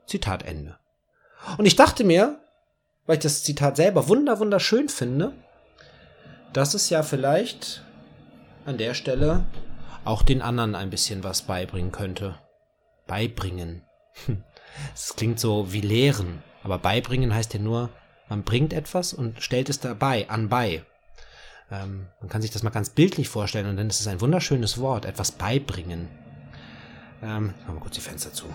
[0.07, 0.77] Zitat Ende.
[1.57, 2.39] Und ich dachte mir,
[3.05, 5.33] weil ich das Zitat selber wunder wunderschön finde,
[6.53, 7.83] dass es ja vielleicht
[8.65, 9.45] an der Stelle
[10.05, 12.39] auch den anderen ein bisschen was beibringen könnte.
[13.07, 13.83] Beibringen.
[14.93, 17.89] Es klingt so wie lehren, aber beibringen heißt ja nur,
[18.29, 20.83] man bringt etwas und stellt es dabei, anbei.
[21.71, 24.77] Ähm, man kann sich das mal ganz bildlich vorstellen und dann ist es ein wunderschönes
[24.79, 26.09] Wort, etwas beibringen.
[27.23, 28.45] Ähm, machen wir kurz die Fenster zu.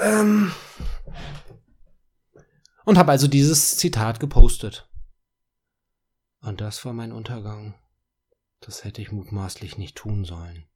[0.00, 0.52] Ähm,
[2.84, 4.88] und habe also dieses Zitat gepostet.
[6.40, 7.74] Und das war mein Untergang.
[8.60, 10.66] Das hätte ich mutmaßlich nicht tun sollen.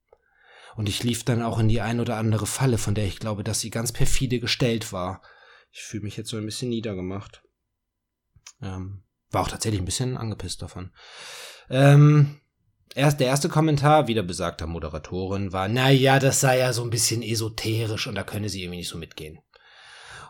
[0.77, 3.45] Und ich lief dann auch in die ein oder andere Falle, von der ich glaube,
[3.45, 5.23] dass sie ganz perfide gestellt war.
[5.71, 7.43] Ich fühle mich jetzt so ein bisschen niedergemacht.
[8.61, 10.93] Ähm, war auch tatsächlich ein bisschen angepisst davon.
[11.71, 12.41] Ähm,
[12.94, 16.90] erst der erste Kommentar, wieder besagter Moderatorin, war, na ja, das sei ja so ein
[16.90, 19.38] bisschen esoterisch und da könne sie irgendwie nicht so mitgehen.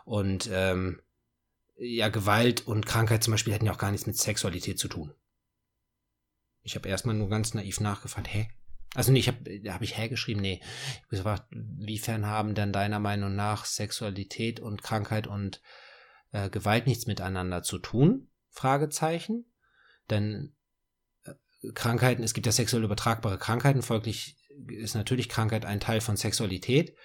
[0.05, 1.01] Und ähm,
[1.77, 5.13] ja, Gewalt und Krankheit zum Beispiel hätten ja auch gar nichts mit Sexualität zu tun.
[6.61, 8.49] Ich habe erstmal nur ganz naiv nachgefragt, hä?
[8.95, 10.61] Also nee, ich habe hab ich hä geschrieben, nee.
[10.61, 15.61] Ich habe gefragt, wiefern haben denn deiner Meinung nach Sexualität und Krankheit und
[16.31, 18.29] äh, Gewalt nichts miteinander zu tun?
[18.49, 19.45] Fragezeichen.
[20.09, 20.54] Denn äh,
[21.73, 26.95] Krankheiten, es gibt ja sexuell übertragbare Krankheiten, folglich ist natürlich Krankheit ein Teil von Sexualität.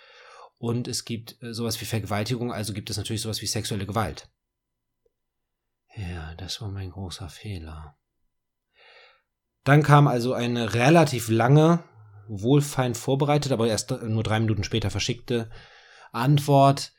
[0.59, 4.29] Und es gibt äh, sowas wie Vergewaltigung, also gibt es natürlich sowas wie sexuelle Gewalt.
[5.96, 7.96] Ja, das war mein großer Fehler.
[9.64, 11.83] Dann kam also eine relativ lange,
[12.29, 15.51] wohlfein vorbereitet, aber erst nur drei Minuten später verschickte
[16.12, 16.92] Antwort.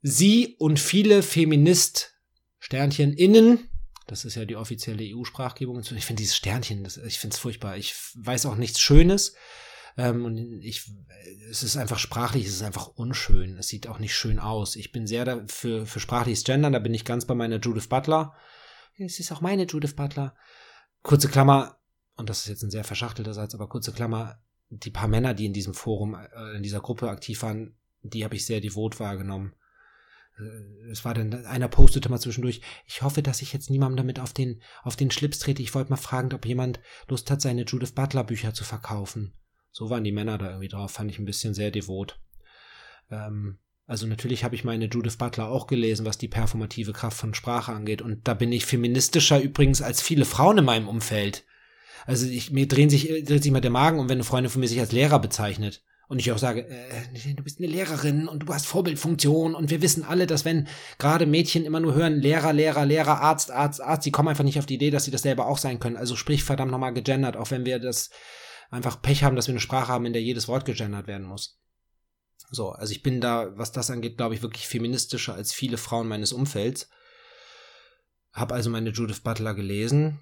[0.00, 2.14] Sie und viele Feminist
[2.58, 3.68] Sternchen innen,
[4.12, 5.80] das ist ja die offizielle EU-Sprachgebung.
[5.80, 7.78] Ich finde dieses Sternchen, das, ich finde es furchtbar.
[7.78, 9.34] Ich weiß auch nichts Schönes.
[9.96, 10.92] Ähm, und ich,
[11.50, 13.56] es ist einfach sprachlich, es ist einfach unschön.
[13.56, 14.76] Es sieht auch nicht schön aus.
[14.76, 18.34] Ich bin sehr dafür für sprachliches Gendern, da bin ich ganz bei meiner Judith Butler.
[18.98, 20.34] Es ist auch meine Judith Butler.
[21.02, 21.78] Kurze Klammer,
[22.16, 25.46] und das ist jetzt ein sehr verschachtelter Satz, aber kurze Klammer, die paar Männer, die
[25.46, 29.54] in diesem Forum, äh, in dieser Gruppe aktiv waren, die habe ich sehr devot wahrgenommen.
[30.38, 34.20] Äh, es war dann, einer postete mal zwischendurch, ich hoffe, dass ich jetzt niemandem damit
[34.20, 35.62] auf den, auf den Schlips trete.
[35.62, 39.34] Ich wollte mal fragen, ob jemand Lust hat, seine Judith Butler Bücher zu verkaufen.
[39.70, 42.20] So waren die Männer da irgendwie drauf, fand ich ein bisschen sehr devot.
[43.10, 47.34] Ähm, also natürlich habe ich meine Judith Butler auch gelesen, was die performative Kraft von
[47.34, 48.00] Sprache angeht.
[48.00, 51.44] Und da bin ich feministischer übrigens als viele Frauen in meinem Umfeld.
[52.06, 54.60] Also ich, mir drehen sich, dreht sich mal der Magen um, wenn eine Freundin von
[54.60, 55.84] mir sich als Lehrer bezeichnet.
[56.12, 59.80] Und ich auch sage, äh, du bist eine Lehrerin und du hast Vorbildfunktion und wir
[59.80, 64.04] wissen alle, dass wenn gerade Mädchen immer nur hören, Lehrer, Lehrer, Lehrer, Arzt, Arzt, Arzt,
[64.04, 65.96] die kommen einfach nicht auf die Idee, dass sie das selber auch sein können.
[65.96, 68.10] Also sprich verdammt nochmal gegendert, auch wenn wir das
[68.70, 71.58] einfach Pech haben, dass wir eine Sprache haben, in der jedes Wort gegendert werden muss.
[72.50, 76.08] So, also ich bin da, was das angeht, glaube ich, wirklich feministischer als viele Frauen
[76.08, 76.90] meines Umfelds.
[78.34, 80.20] Hab also meine Judith Butler gelesen,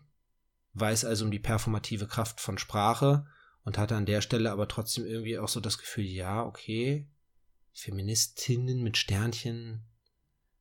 [0.74, 3.26] weiß also um die performative Kraft von Sprache
[3.64, 7.08] und hatte an der Stelle aber trotzdem irgendwie auch so das Gefühl, ja, okay,
[7.72, 9.86] Feministinnen mit Sternchen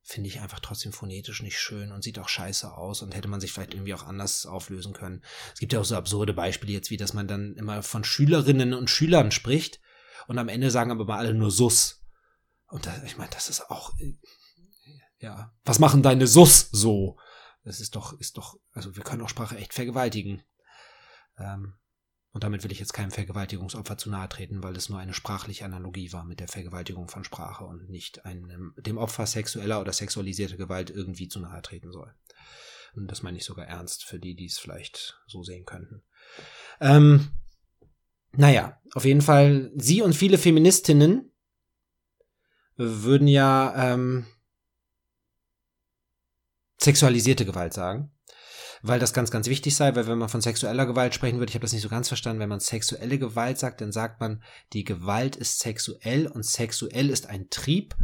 [0.02, 3.40] finde ich einfach trotzdem phonetisch nicht schön und sieht auch scheiße aus und hätte man
[3.40, 5.22] sich vielleicht irgendwie auch anders auflösen können.
[5.52, 8.74] Es gibt ja auch so absurde Beispiele jetzt, wie dass man dann immer von Schülerinnen
[8.74, 9.80] und Schülern spricht
[10.26, 12.02] und am Ende sagen aber mal alle nur Sus.
[12.68, 14.14] Und da, ich meine, das ist auch, äh,
[15.18, 17.18] ja, was machen deine Sus so?
[17.62, 20.42] Das ist doch, ist doch, also wir können auch Sprache echt vergewaltigen.
[21.38, 21.74] Ähm,
[22.32, 25.64] und damit will ich jetzt keinem Vergewaltigungsopfer zu nahe treten, weil es nur eine sprachliche
[25.64, 30.56] Analogie war mit der Vergewaltigung von Sprache und nicht einem, dem Opfer sexueller oder sexualisierter
[30.56, 32.14] Gewalt irgendwie zu nahe treten soll.
[32.94, 36.02] Und das meine ich sogar ernst für die, die es vielleicht so sehen könnten.
[36.80, 37.30] Ähm,
[38.32, 41.32] naja, auf jeden Fall, sie und viele Feministinnen
[42.76, 44.26] würden ja ähm,
[46.78, 48.12] sexualisierte Gewalt sagen
[48.82, 51.54] weil das ganz, ganz wichtig sei, weil wenn man von sexueller Gewalt sprechen würde, ich
[51.54, 54.84] habe das nicht so ganz verstanden, wenn man sexuelle Gewalt sagt, dann sagt man, die
[54.84, 57.94] Gewalt ist sexuell und sexuell ist ein Trieb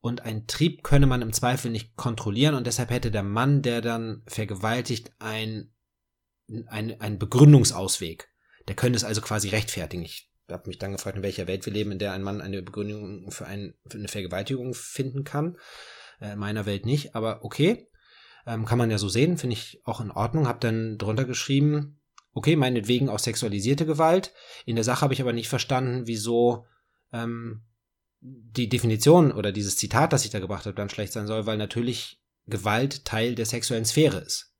[0.00, 3.80] und ein Trieb könne man im Zweifel nicht kontrollieren und deshalb hätte der Mann, der
[3.80, 5.72] dann vergewaltigt, ein,
[6.66, 8.28] ein, ein Begründungsausweg.
[8.66, 10.04] Der könnte es also quasi rechtfertigen.
[10.04, 12.62] Ich habe mich dann gefragt, in welcher Welt wir leben, in der ein Mann eine
[12.62, 15.56] Begründung für, ein, für eine Vergewaltigung finden kann.
[16.20, 17.88] Äh, in meiner Welt nicht, aber okay.
[18.48, 20.48] Ähm, kann man ja so sehen, finde ich auch in Ordnung.
[20.48, 21.98] Hab dann drunter geschrieben,
[22.38, 24.32] Okay, meinetwegen auch sexualisierte Gewalt.
[24.64, 26.66] In der Sache habe ich aber nicht verstanden, wieso
[27.12, 27.64] ähm,
[28.20, 31.56] die Definition oder dieses Zitat, das ich da gebracht habe, dann schlecht sein soll, weil
[31.56, 34.54] natürlich Gewalt Teil der sexuellen Sphäre ist.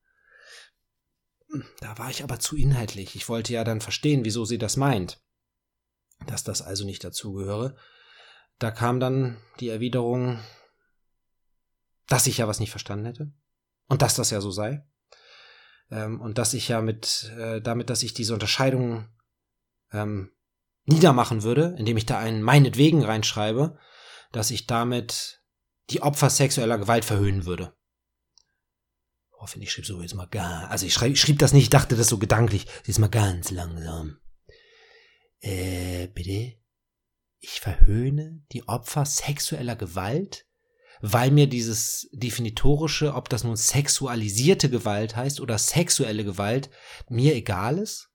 [1.81, 3.15] Da war ich aber zu inhaltlich.
[3.15, 5.23] Ich wollte ja dann verstehen, wieso sie das meint.
[6.27, 7.77] Dass das also nicht dazugehöre.
[8.59, 10.41] Da kam dann die Erwiderung,
[12.09, 13.33] dass ich ja was nicht verstanden hätte.
[13.89, 14.87] Und dass das ja so sei.
[15.91, 19.09] Ähm, und dass ich ja mit, äh, damit, dass ich diese Unterscheidung
[19.93, 20.31] ähm,
[20.85, 23.79] niedermachen würde, indem ich da einen meinetwegen reinschreibe,
[24.33, 25.43] dass ich damit
[25.91, 27.75] die Opfer sexueller Gewalt verhöhnen würde.
[29.41, 30.69] Oh, finde ich schrieb so jetzt mal gar.
[30.71, 32.67] Also ich schrieb, schrieb das nicht, ich dachte das so gedanklich.
[32.85, 34.19] Jetzt mal ganz langsam.
[35.41, 36.59] Äh, bitte?
[37.39, 40.48] Ich verhöhne die Opfer sexueller Gewalt,
[41.01, 46.71] weil mir dieses definitorische, ob das nun sexualisierte Gewalt heißt oder sexuelle Gewalt,
[47.09, 48.11] mir egal ist?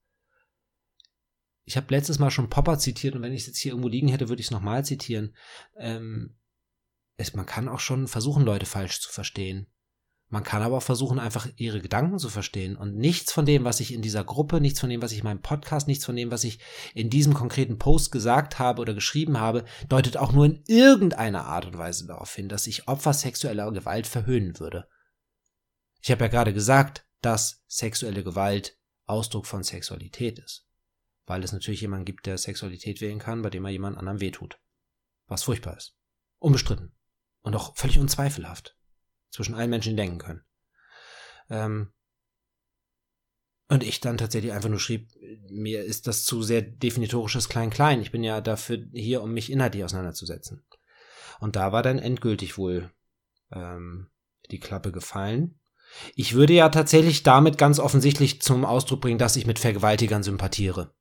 [1.66, 4.10] Ich habe letztes Mal schon Popper zitiert und wenn ich es jetzt hier irgendwo liegen
[4.10, 5.36] hätte, würde ich es nochmal zitieren.
[5.78, 6.36] Ähm,
[7.16, 9.68] es, man kann auch schon versuchen, Leute falsch zu verstehen.
[10.34, 12.76] Man kann aber auch versuchen, einfach ihre Gedanken zu verstehen.
[12.76, 15.26] Und nichts von dem, was ich in dieser Gruppe, nichts von dem, was ich in
[15.26, 16.58] meinem Podcast, nichts von dem, was ich
[16.96, 21.68] in diesem konkreten Post gesagt habe oder geschrieben habe, deutet auch nur in irgendeiner Art
[21.68, 24.88] und Weise darauf hin, dass ich Opfer sexueller Gewalt verhöhnen würde.
[26.02, 30.68] Ich habe ja gerade gesagt, dass sexuelle Gewalt Ausdruck von Sexualität ist.
[31.28, 34.58] Weil es natürlich jemanden gibt, der Sexualität wählen kann, bei dem er jemand anderem wehtut.
[35.28, 35.96] Was furchtbar ist.
[36.40, 36.96] Unbestritten.
[37.44, 38.76] Und auch völlig unzweifelhaft
[39.34, 40.46] zwischen allen Menschen denken können.
[41.50, 41.92] Ähm,
[43.70, 45.10] und ich dann tatsächlich einfach nur schrieb,
[45.50, 48.02] mir ist das zu sehr definitorisches Klein-Klein.
[48.02, 50.64] Ich bin ja dafür hier, um mich inhaltlich auseinanderzusetzen.
[51.40, 52.92] Und da war dann endgültig wohl
[53.52, 54.12] ähm,
[54.52, 55.60] die Klappe gefallen.
[56.16, 60.94] Ich würde ja tatsächlich damit ganz offensichtlich zum Ausdruck bringen, dass ich mit Vergewaltigern sympathiere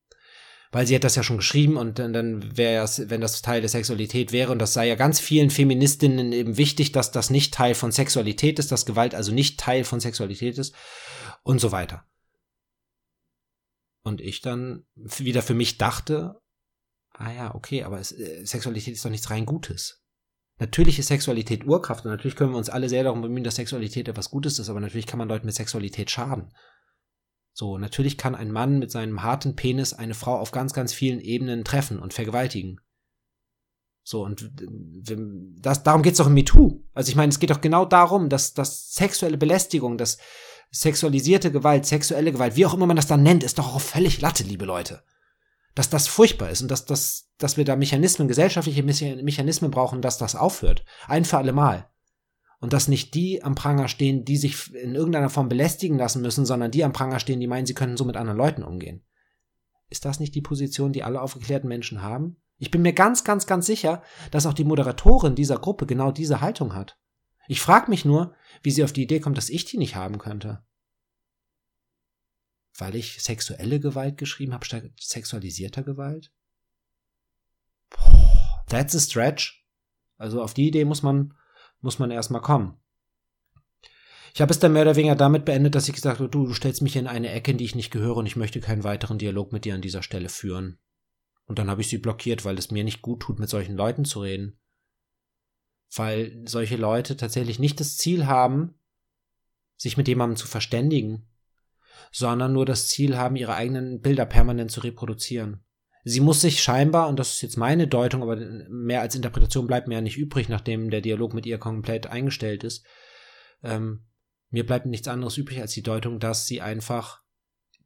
[0.72, 3.60] weil sie hat das ja schon geschrieben und dann, dann wäre es, wenn das Teil
[3.60, 7.52] der Sexualität wäre, und das sei ja ganz vielen Feministinnen eben wichtig, dass das nicht
[7.52, 10.74] Teil von Sexualität ist, dass Gewalt also nicht Teil von Sexualität ist
[11.42, 12.04] und so weiter.
[14.02, 16.40] Und ich dann wieder für mich dachte,
[17.12, 20.02] ah ja, okay, aber es, äh, Sexualität ist doch nichts rein Gutes.
[20.58, 24.08] Natürlich ist Sexualität Urkraft und natürlich können wir uns alle sehr darum bemühen, dass Sexualität
[24.08, 26.50] etwas Gutes ist, aber natürlich kann man Leuten mit Sexualität schaden.
[27.54, 31.20] So, natürlich kann ein Mann mit seinem harten Penis eine Frau auf ganz, ganz vielen
[31.20, 32.80] Ebenen treffen und vergewaltigen.
[34.04, 34.50] So, und
[35.60, 36.82] das, darum geht's doch im MeToo.
[36.92, 40.18] Also ich meine, es geht doch genau darum, dass, dass sexuelle Belästigung, dass
[40.70, 44.20] sexualisierte Gewalt, sexuelle Gewalt, wie auch immer man das dann nennt, ist doch auch völlig
[44.20, 45.02] Latte, liebe Leute.
[45.74, 50.18] Dass das furchtbar ist und dass, dass, dass wir da Mechanismen, gesellschaftliche Mechanismen brauchen, dass
[50.18, 50.84] das aufhört.
[51.06, 51.91] Ein für alle Mal
[52.62, 56.46] und dass nicht die am Pranger stehen, die sich in irgendeiner Form belästigen lassen müssen,
[56.46, 59.04] sondern die am Pranger stehen, die meinen, sie können so mit anderen Leuten umgehen.
[59.88, 62.36] Ist das nicht die Position, die alle aufgeklärten Menschen haben?
[62.58, 66.40] Ich bin mir ganz, ganz, ganz sicher, dass auch die Moderatorin dieser Gruppe genau diese
[66.40, 66.96] Haltung hat.
[67.48, 70.18] Ich frage mich nur, wie sie auf die Idee kommt, dass ich die nicht haben
[70.18, 70.62] könnte.
[72.78, 76.30] Weil ich sexuelle Gewalt geschrieben habe statt sexualisierter Gewalt?
[78.68, 79.66] That's a stretch.
[80.16, 81.34] Also auf die Idee muss man
[81.82, 82.78] muss man erstmal kommen.
[84.34, 86.54] Ich habe es dann mehr oder weniger damit beendet, dass ich gesagt habe, du, du
[86.54, 89.18] stellst mich in eine Ecke, in die ich nicht gehöre und ich möchte keinen weiteren
[89.18, 90.78] Dialog mit dir an dieser Stelle führen.
[91.44, 94.06] Und dann habe ich sie blockiert, weil es mir nicht gut tut, mit solchen Leuten
[94.06, 94.58] zu reden.
[95.94, 98.74] Weil solche Leute tatsächlich nicht das Ziel haben,
[99.76, 101.28] sich mit jemandem zu verständigen,
[102.10, 105.62] sondern nur das Ziel haben, ihre eigenen Bilder permanent zu reproduzieren.
[106.04, 109.86] Sie muss sich scheinbar, und das ist jetzt meine Deutung, aber mehr als Interpretation bleibt
[109.86, 112.84] mir ja nicht übrig, nachdem der Dialog mit ihr komplett eingestellt ist,
[113.62, 114.06] ähm,
[114.50, 117.22] mir bleibt nichts anderes übrig als die Deutung, dass sie einfach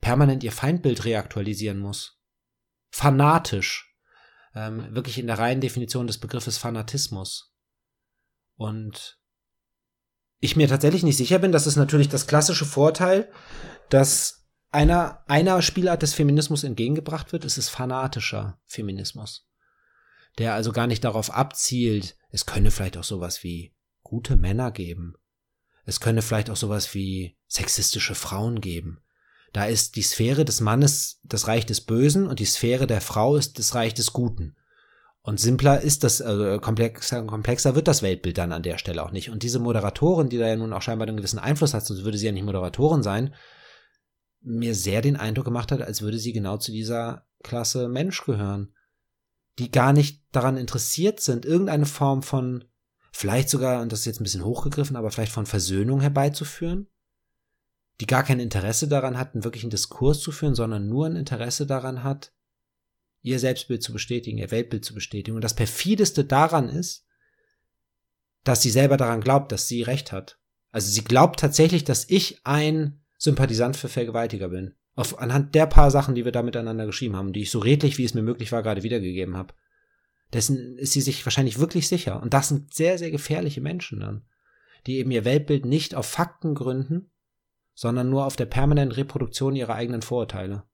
[0.01, 2.21] permanent ihr Feindbild reaktualisieren muss.
[2.91, 3.95] Fanatisch.
[4.55, 7.55] Ähm, wirklich in der reinen Definition des Begriffes Fanatismus.
[8.57, 9.21] Und
[10.41, 13.31] ich mir tatsächlich nicht sicher bin, das ist natürlich das klassische Vorteil,
[13.91, 14.46] dass
[14.77, 19.49] einer, einer Spielart des Feminismus entgegengebracht wird, ist es fanatischer Feminismus.
[20.39, 25.15] Der also gar nicht darauf abzielt, es könne vielleicht auch sowas wie gute Männer geben.
[25.87, 29.01] Es könne vielleicht auch sowas wie sexistische Frauen geben.
[29.55, 33.37] Da ist die Sphäre des Mannes das Reich des Bösen und die Sphäre der Frau
[33.37, 34.57] ist das Reich des Guten.
[35.23, 39.11] Und simpler ist das, also komplexer, komplexer wird das Weltbild dann an der Stelle auch
[39.11, 39.31] nicht.
[39.31, 42.19] Und diese Moderatorin, die da ja nun auch scheinbar einen gewissen Einfluss hat, sonst würde
[42.19, 43.35] sie ja nicht Moderatorin sein,
[44.47, 48.73] mir sehr den Eindruck gemacht hat, als würde sie genau zu dieser Klasse Mensch gehören,
[49.59, 52.65] die gar nicht daran interessiert sind, irgendeine Form von,
[53.13, 56.89] vielleicht sogar, und das ist jetzt ein bisschen hochgegriffen, aber vielleicht von Versöhnung herbeizuführen,
[58.01, 61.67] die gar kein Interesse daran hat, einen wirklichen Diskurs zu führen, sondern nur ein Interesse
[61.67, 62.33] daran hat,
[63.23, 65.35] ihr Selbstbild zu bestätigen, ihr Weltbild zu bestätigen.
[65.35, 67.05] Und das perfideste daran ist,
[68.45, 70.39] dass sie selber daran glaubt, dass sie recht hat.
[70.71, 74.75] Also sie glaubt tatsächlich, dass ich ein Sympathisant für Vergewaltiger bin.
[74.95, 77.99] Auf, anhand der paar Sachen, die wir da miteinander geschrieben haben, die ich so redlich,
[77.99, 79.55] wie es mir möglich war, gerade wiedergegeben habe.
[80.33, 82.21] Dessen ist sie sich wahrscheinlich wirklich sicher.
[82.23, 84.25] Und das sind sehr, sehr gefährliche Menschen dann,
[84.87, 87.11] die eben ihr Weltbild nicht auf Fakten gründen,
[87.75, 90.65] sondern nur auf der permanenten Reproduktion ihrer eigenen Vorurteile.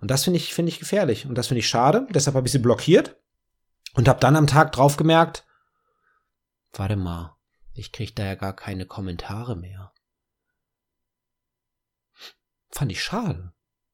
[0.00, 1.26] Und das finde ich, finde ich gefährlich.
[1.26, 2.06] Und das finde ich schade.
[2.10, 3.16] Deshalb habe ich sie blockiert
[3.94, 5.44] und habe dann am Tag drauf gemerkt,
[6.72, 7.36] warte mal,
[7.74, 9.91] ich kriege da ja gar keine Kommentare mehr.
[12.72, 13.52] Fand ich schade.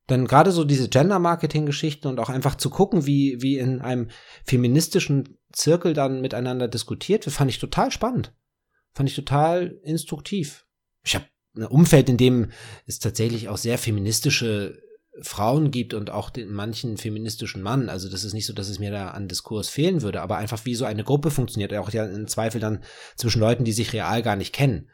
[0.08, 4.08] Denn gerade so diese Gender-Marketing-Geschichten und auch einfach zu gucken, wie, wie in einem
[4.44, 8.34] feministischen Zirkel dann miteinander diskutiert wird, fand ich total spannend.
[8.94, 10.66] Fand ich total instruktiv.
[11.04, 11.26] Ich habe
[11.56, 12.50] ein Umfeld, in dem
[12.86, 14.80] es tatsächlich auch sehr feministische
[15.20, 17.88] Frauen gibt und auch den manchen feministischen Mann.
[17.88, 20.64] Also das ist nicht so, dass es mir da an Diskurs fehlen würde, aber einfach
[20.64, 22.82] wie so eine Gruppe funktioniert, auch ja im Zweifel dann
[23.16, 24.88] zwischen Leuten, die sich real gar nicht kennen.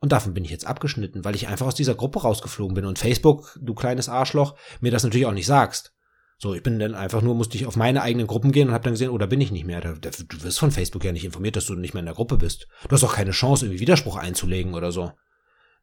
[0.00, 2.98] Und davon bin ich jetzt abgeschnitten, weil ich einfach aus dieser Gruppe rausgeflogen bin und
[2.98, 5.92] Facebook, du kleines Arschloch, mir das natürlich auch nicht sagst.
[6.40, 8.84] So, ich bin dann einfach nur, musste ich auf meine eigenen Gruppen gehen und habe
[8.84, 9.80] dann gesehen, oh, da bin ich nicht mehr.
[9.80, 12.68] Du wirst von Facebook ja nicht informiert, dass du nicht mehr in der Gruppe bist.
[12.84, 15.10] Du hast auch keine Chance, irgendwie Widerspruch einzulegen oder so.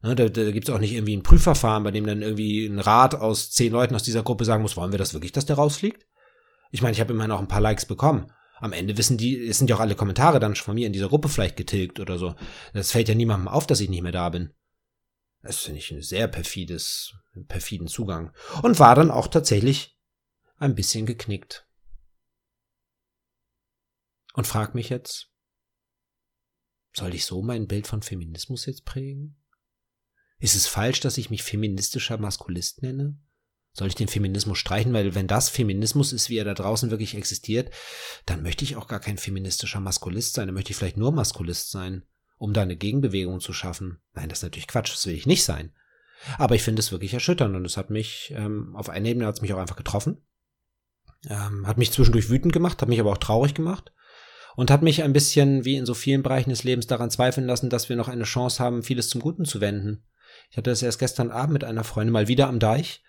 [0.02, 2.78] Ne, da da gibt es auch nicht irgendwie ein Prüfverfahren, bei dem dann irgendwie ein
[2.78, 5.56] Rat aus zehn Leuten aus dieser Gruppe sagen muss, wollen wir das wirklich, dass der
[5.56, 6.06] rausfliegt?
[6.70, 9.58] Ich meine, ich habe immerhin auch ein paar Likes bekommen am Ende wissen die, es
[9.58, 12.34] sind ja auch alle Kommentare dann von mir in dieser Gruppe vielleicht getilgt oder so.
[12.72, 14.52] Das fällt ja niemandem auf, dass ich nicht mehr da bin.
[15.42, 17.14] Das finde ich ein sehr perfides,
[17.48, 18.32] perfiden Zugang.
[18.62, 19.98] Und war dann auch tatsächlich
[20.56, 21.68] ein bisschen geknickt.
[24.32, 25.30] Und frag mich jetzt,
[26.94, 29.42] soll ich so mein Bild von Feminismus jetzt prägen?
[30.38, 33.18] Ist es falsch, dass ich mich feministischer Maskulist nenne?
[33.76, 34.94] Soll ich den Feminismus streichen?
[34.94, 37.70] Weil wenn das Feminismus ist, wie er da draußen wirklich existiert,
[38.24, 40.46] dann möchte ich auch gar kein feministischer Maskulist sein.
[40.46, 42.02] Dann möchte ich vielleicht nur Maskulist sein,
[42.38, 43.98] um da eine Gegenbewegung zu schaffen.
[44.14, 44.94] Nein, das ist natürlich Quatsch.
[44.94, 45.74] Das will ich nicht sein.
[46.38, 49.34] Aber ich finde es wirklich erschütternd und es hat mich, ähm, auf einer Ebene hat
[49.34, 50.22] es mich auch einfach getroffen.
[51.28, 53.92] Ähm, hat mich zwischendurch wütend gemacht, hat mich aber auch traurig gemacht
[54.54, 57.68] und hat mich ein bisschen, wie in so vielen Bereichen des Lebens, daran zweifeln lassen,
[57.68, 60.06] dass wir noch eine Chance haben, vieles zum Guten zu wenden.
[60.50, 63.02] Ich hatte das erst gestern Abend mit einer Freundin mal wieder am Deich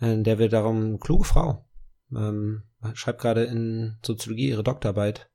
[0.00, 1.66] der wir darum, kluge Frau,
[2.14, 2.62] ähm,
[2.94, 5.30] schreibt gerade in Soziologie ihre Doktorarbeit,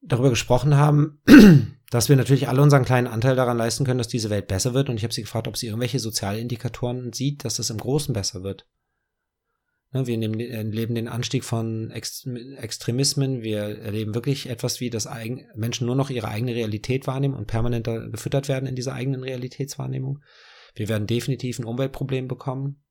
[0.00, 1.20] darüber gesprochen haben,
[1.90, 4.88] dass wir natürlich alle unseren kleinen Anteil daran leisten können, dass diese Welt besser wird.
[4.88, 8.42] Und ich habe sie gefragt, ob sie irgendwelche Sozialindikatoren sieht, dass es im Großen besser
[8.42, 8.66] wird.
[9.92, 13.42] Ne, wir erleben den Anstieg von Extremismen.
[13.42, 15.08] Wir erleben wirklich etwas wie, dass
[15.54, 20.22] Menschen nur noch ihre eigene Realität wahrnehmen und permanent gefüttert werden in dieser eigenen Realitätswahrnehmung.
[20.74, 22.84] Wir werden definitiv ein Umweltproblem bekommen.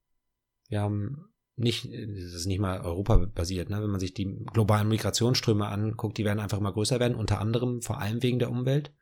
[0.67, 3.81] Wir haben nicht, das ist nicht mal Europa-basiert, ne?
[3.81, 7.81] wenn man sich die globalen Migrationsströme anguckt, die werden einfach immer größer werden, unter anderem
[7.81, 8.93] vor allem wegen der Umwelt,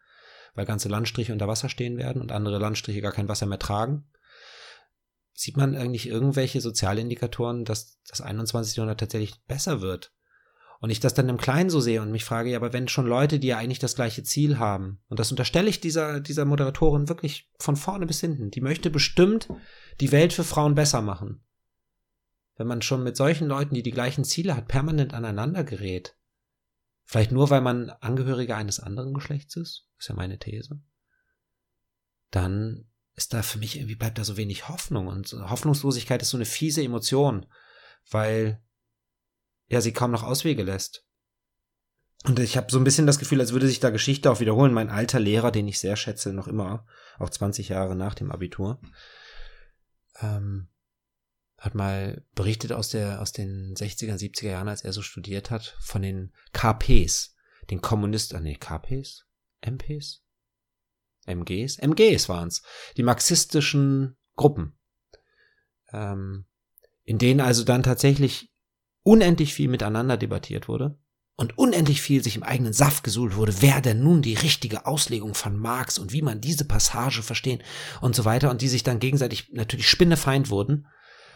[0.54, 4.06] weil ganze Landstriche unter Wasser stehen werden und andere Landstriche gar kein Wasser mehr tragen.
[5.34, 8.78] Sieht man eigentlich irgendwelche Sozialindikatoren, dass das 21.
[8.78, 10.14] Jahrhundert tatsächlich besser wird?
[10.80, 13.06] Und ich das dann im Kleinen so sehe und mich frage, ja, aber wenn schon
[13.06, 17.10] Leute, die ja eigentlich das gleiche Ziel haben, und das unterstelle ich dieser, dieser Moderatorin
[17.10, 19.50] wirklich von vorne bis hinten, die möchte bestimmt
[20.00, 21.45] die Welt für Frauen besser machen
[22.56, 26.18] wenn man schon mit solchen Leuten, die die gleichen Ziele hat, permanent aneinander gerät.
[27.04, 30.82] Vielleicht nur, weil man Angehöriger eines anderen Geschlechts ist, ist ja meine These.
[32.32, 36.38] Dann ist da für mich irgendwie bleibt da so wenig Hoffnung und Hoffnungslosigkeit ist so
[36.38, 37.46] eine fiese Emotion,
[38.10, 38.62] weil
[39.68, 41.06] ja sie kaum noch Auswege lässt.
[42.26, 44.74] Und ich habe so ein bisschen das Gefühl, als würde sich da Geschichte auch wiederholen.
[44.74, 46.86] Mein alter Lehrer, den ich sehr schätze, noch immer,
[47.20, 48.82] auch 20 Jahre nach dem Abitur,
[50.22, 50.68] ähm,
[51.66, 55.76] hat mal berichtet aus der, aus den 60er, 70er Jahren, als er so studiert hat,
[55.80, 57.36] von den KPs,
[57.72, 59.26] den Kommunisten, ah, nee, KPs?
[59.66, 60.22] MPs?
[61.26, 61.80] MGs?
[61.80, 62.62] MGs waren's.
[62.98, 64.78] Die marxistischen Gruppen.
[65.92, 66.46] Ähm,
[67.04, 68.54] in denen also dann tatsächlich
[69.02, 71.00] unendlich viel miteinander debattiert wurde
[71.36, 75.34] und unendlich viel sich im eigenen Saft gesuhlt wurde, wer denn nun die richtige Auslegung
[75.34, 77.64] von Marx und wie man diese Passage verstehen
[78.02, 80.88] und so weiter und die sich dann gegenseitig natürlich spinnefeind wurden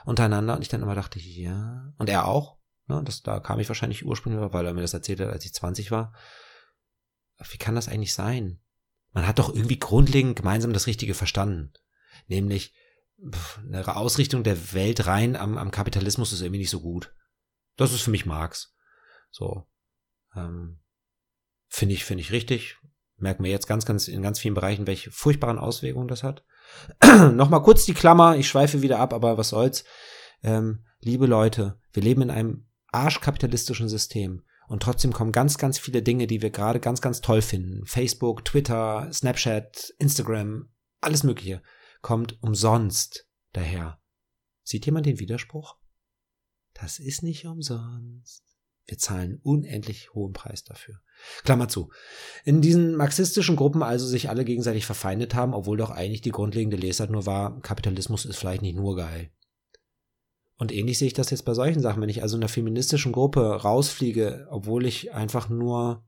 [0.06, 3.68] untereinander und ich dann immer dachte, ja, und er auch, ne, das, da kam ich
[3.68, 6.14] wahrscheinlich ursprünglich, weil er mir das erzählt hat, als ich 20 war.
[7.52, 8.62] Wie kann das eigentlich sein?
[9.12, 11.74] Man hat doch irgendwie grundlegend gemeinsam das Richtige verstanden.
[12.28, 12.74] Nämlich,
[13.68, 17.14] eine Ausrichtung der Welt rein am, am Kapitalismus ist irgendwie nicht so gut.
[17.76, 18.76] Das ist für mich Marx.
[19.32, 19.68] So.
[20.36, 20.80] Ähm,
[21.68, 22.78] finde ich, finde ich richtig.
[23.18, 26.46] Merken wir jetzt ganz, ganz, in ganz vielen Bereichen, welche furchtbaren Auswirkungen das hat.
[27.34, 29.84] Nochmal kurz die Klammer, ich schweife wieder ab, aber was soll's.
[30.44, 34.44] Ähm, liebe Leute, wir leben in einem arschkapitalistischen System.
[34.68, 37.86] Und trotzdem kommen ganz, ganz viele Dinge, die wir gerade ganz, ganz toll finden.
[37.86, 40.70] Facebook, Twitter, Snapchat, Instagram,
[41.02, 41.62] alles Mögliche
[42.02, 44.00] kommt umsonst daher.
[44.64, 45.78] Sieht jemand den Widerspruch?
[46.74, 48.49] Das ist nicht umsonst.
[48.90, 51.00] Wir zahlen unendlich hohen Preis dafür.
[51.44, 51.92] Klammer zu.
[52.44, 56.76] In diesen marxistischen Gruppen also sich alle gegenseitig verfeindet haben, obwohl doch eigentlich die grundlegende
[56.76, 59.30] Lesart nur war, Kapitalismus ist vielleicht nicht nur geil.
[60.58, 63.12] Und ähnlich sehe ich das jetzt bei solchen Sachen, wenn ich also in einer feministischen
[63.12, 66.04] Gruppe rausfliege, obwohl ich einfach nur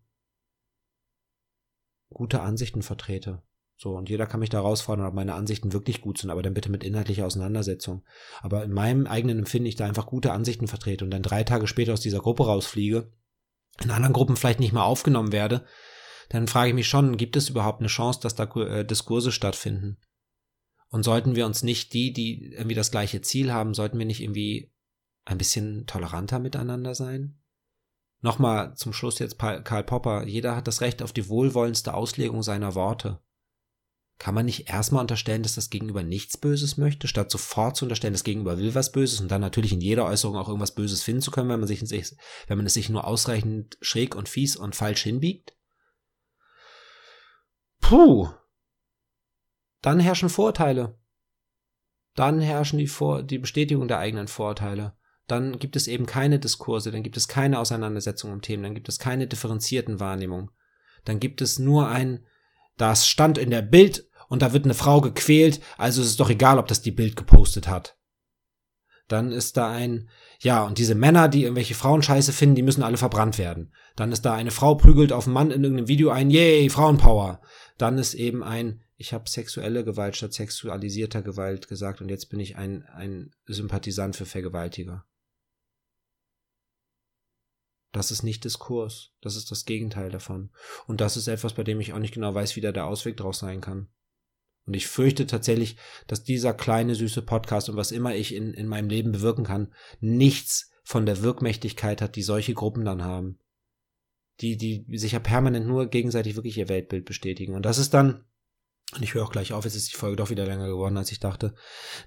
[2.10, 3.44] gute Ansichten vertrete.
[3.82, 6.54] So, und jeder kann mich da herausfordern, ob meine Ansichten wirklich gut sind, aber dann
[6.54, 8.04] bitte mit inhaltlicher Auseinandersetzung.
[8.42, 11.66] Aber in meinem eigenen Empfinden ich da einfach gute Ansichten vertrete und dann drei Tage
[11.66, 13.12] später aus dieser Gruppe rausfliege,
[13.82, 15.66] in anderen Gruppen vielleicht nicht mal aufgenommen werde,
[16.30, 19.98] dann frage ich mich schon, gibt es überhaupt eine Chance, dass da äh, Diskurse stattfinden?
[20.90, 24.22] Und sollten wir uns nicht die, die irgendwie das gleiche Ziel haben, sollten wir nicht
[24.22, 24.72] irgendwie
[25.26, 27.40] ein bisschen toleranter miteinander sein?
[28.20, 30.28] Nochmal zum Schluss jetzt Karl Popper.
[30.28, 33.20] Jeder hat das Recht auf die wohlwollendste Auslegung seiner Worte.
[34.22, 38.14] Kann man nicht erstmal unterstellen, dass das Gegenüber nichts Böses möchte, statt sofort zu unterstellen,
[38.14, 41.24] das Gegenüber will was Böses und dann natürlich in jeder Äußerung auch irgendwas Böses finden
[41.24, 41.82] zu können, wenn man sich,
[42.46, 45.56] wenn man es sich nur ausreichend schräg und fies und falsch hinbiegt?
[47.80, 48.30] Puh.
[49.82, 51.00] Dann herrschen Vorurteile.
[52.14, 54.96] Dann herrschen die, Vor die Bestätigung der eigenen Vorurteile.
[55.26, 58.88] Dann gibt es eben keine Diskurse, dann gibt es keine Auseinandersetzung um Themen, dann gibt
[58.88, 60.52] es keine differenzierten Wahrnehmungen.
[61.06, 62.24] Dann gibt es nur ein,
[62.78, 66.30] das stand in der Bild und da wird eine Frau gequält, also ist es doch
[66.30, 67.98] egal, ob das die Bild gepostet hat.
[69.10, 70.10] Dann ist da ein,
[70.40, 73.74] ja, und diese Männer, die irgendwelche Frauen scheiße finden, die müssen alle verbrannt werden.
[73.98, 77.42] Dann ist da eine Frau prügelt auf einen Mann in irgendeinem Video ein, yay, Frauenpower.
[77.78, 82.40] Dann ist eben ein, ich habe sexuelle Gewalt statt sexualisierter Gewalt gesagt und jetzt bin
[82.40, 85.04] ich ein, ein Sympathisant für Vergewaltiger.
[87.92, 89.12] Das ist nicht Diskurs.
[89.20, 90.52] Das ist das Gegenteil davon.
[90.88, 93.18] Und das ist etwas, bei dem ich auch nicht genau weiß, wie da der Ausweg
[93.18, 93.90] draus sein kann.
[94.72, 95.76] Und ich fürchte tatsächlich,
[96.08, 99.74] dass dieser kleine, süße Podcast und was immer ich in, in meinem Leben bewirken kann,
[100.00, 103.38] nichts von der Wirkmächtigkeit hat, die solche Gruppen dann haben.
[104.40, 107.54] Die, die sich ja permanent nur gegenseitig wirklich ihr Weltbild bestätigen.
[107.54, 108.24] Und das ist dann,
[108.96, 111.12] und ich höre auch gleich auf, jetzt ist die Folge doch wieder länger geworden, als
[111.12, 111.54] ich dachte,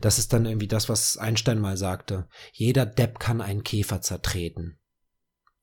[0.01, 2.31] das ist dann irgendwie das, was Einstein mal sagte.
[2.55, 4.79] Jeder Depp kann einen Käfer zertreten.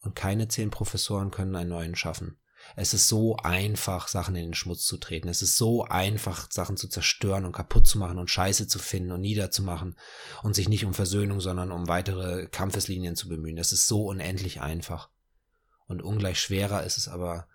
[0.01, 2.37] Und keine zehn Professoren können einen neuen schaffen.
[2.75, 5.27] Es ist so einfach, Sachen in den Schmutz zu treten.
[5.27, 9.11] Es ist so einfach, Sachen zu zerstören und kaputt zu machen und Scheiße zu finden
[9.11, 9.95] und niederzumachen
[10.43, 13.57] und sich nicht um Versöhnung, sondern um weitere Kampfeslinien zu bemühen.
[13.57, 15.09] Es ist so unendlich einfach.
[15.87, 17.47] Und ungleich schwerer ist es aber,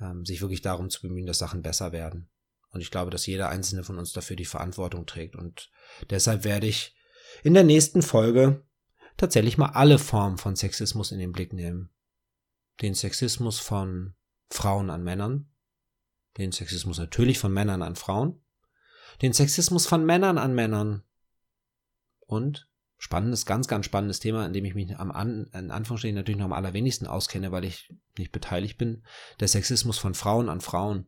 [0.00, 2.28] ähm, sich wirklich darum zu bemühen, dass Sachen besser werden.
[2.70, 5.34] Und ich glaube, dass jeder einzelne von uns dafür die Verantwortung trägt.
[5.34, 5.70] Und
[6.08, 6.94] deshalb werde ich
[7.42, 8.64] in der nächsten Folge
[9.16, 11.90] tatsächlich mal alle Formen von Sexismus in den Blick nehmen
[12.80, 14.14] den Sexismus von
[14.50, 15.50] Frauen an Männern,
[16.38, 18.40] den Sexismus natürlich von Männern an Frauen,
[19.22, 21.02] den Sexismus von Männern an Männern.
[22.20, 26.38] Und spannendes, ganz, ganz spannendes Thema, in dem ich mich am An in Anführungsstrichen natürlich
[26.38, 29.04] noch am allerwenigsten auskenne, weil ich nicht beteiligt bin,
[29.40, 31.06] der Sexismus von Frauen an Frauen.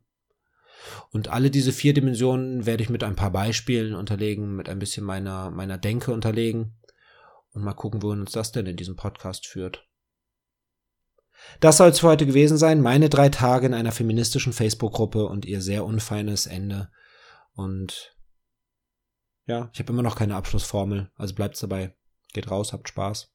[1.11, 5.05] Und alle diese vier Dimensionen werde ich mit ein paar Beispielen unterlegen, mit ein bisschen
[5.05, 6.77] meiner, meiner Denke unterlegen.
[7.51, 9.87] Und mal gucken, wohin uns das denn in diesem Podcast führt.
[11.59, 12.81] Das soll es für heute gewesen sein.
[12.81, 16.89] Meine drei Tage in einer feministischen Facebook-Gruppe und ihr sehr unfeines Ende.
[17.53, 18.15] Und
[19.45, 21.95] ja, ich habe immer noch keine Abschlussformel, also bleibt's dabei.
[22.33, 23.32] Geht raus, habt Spaß.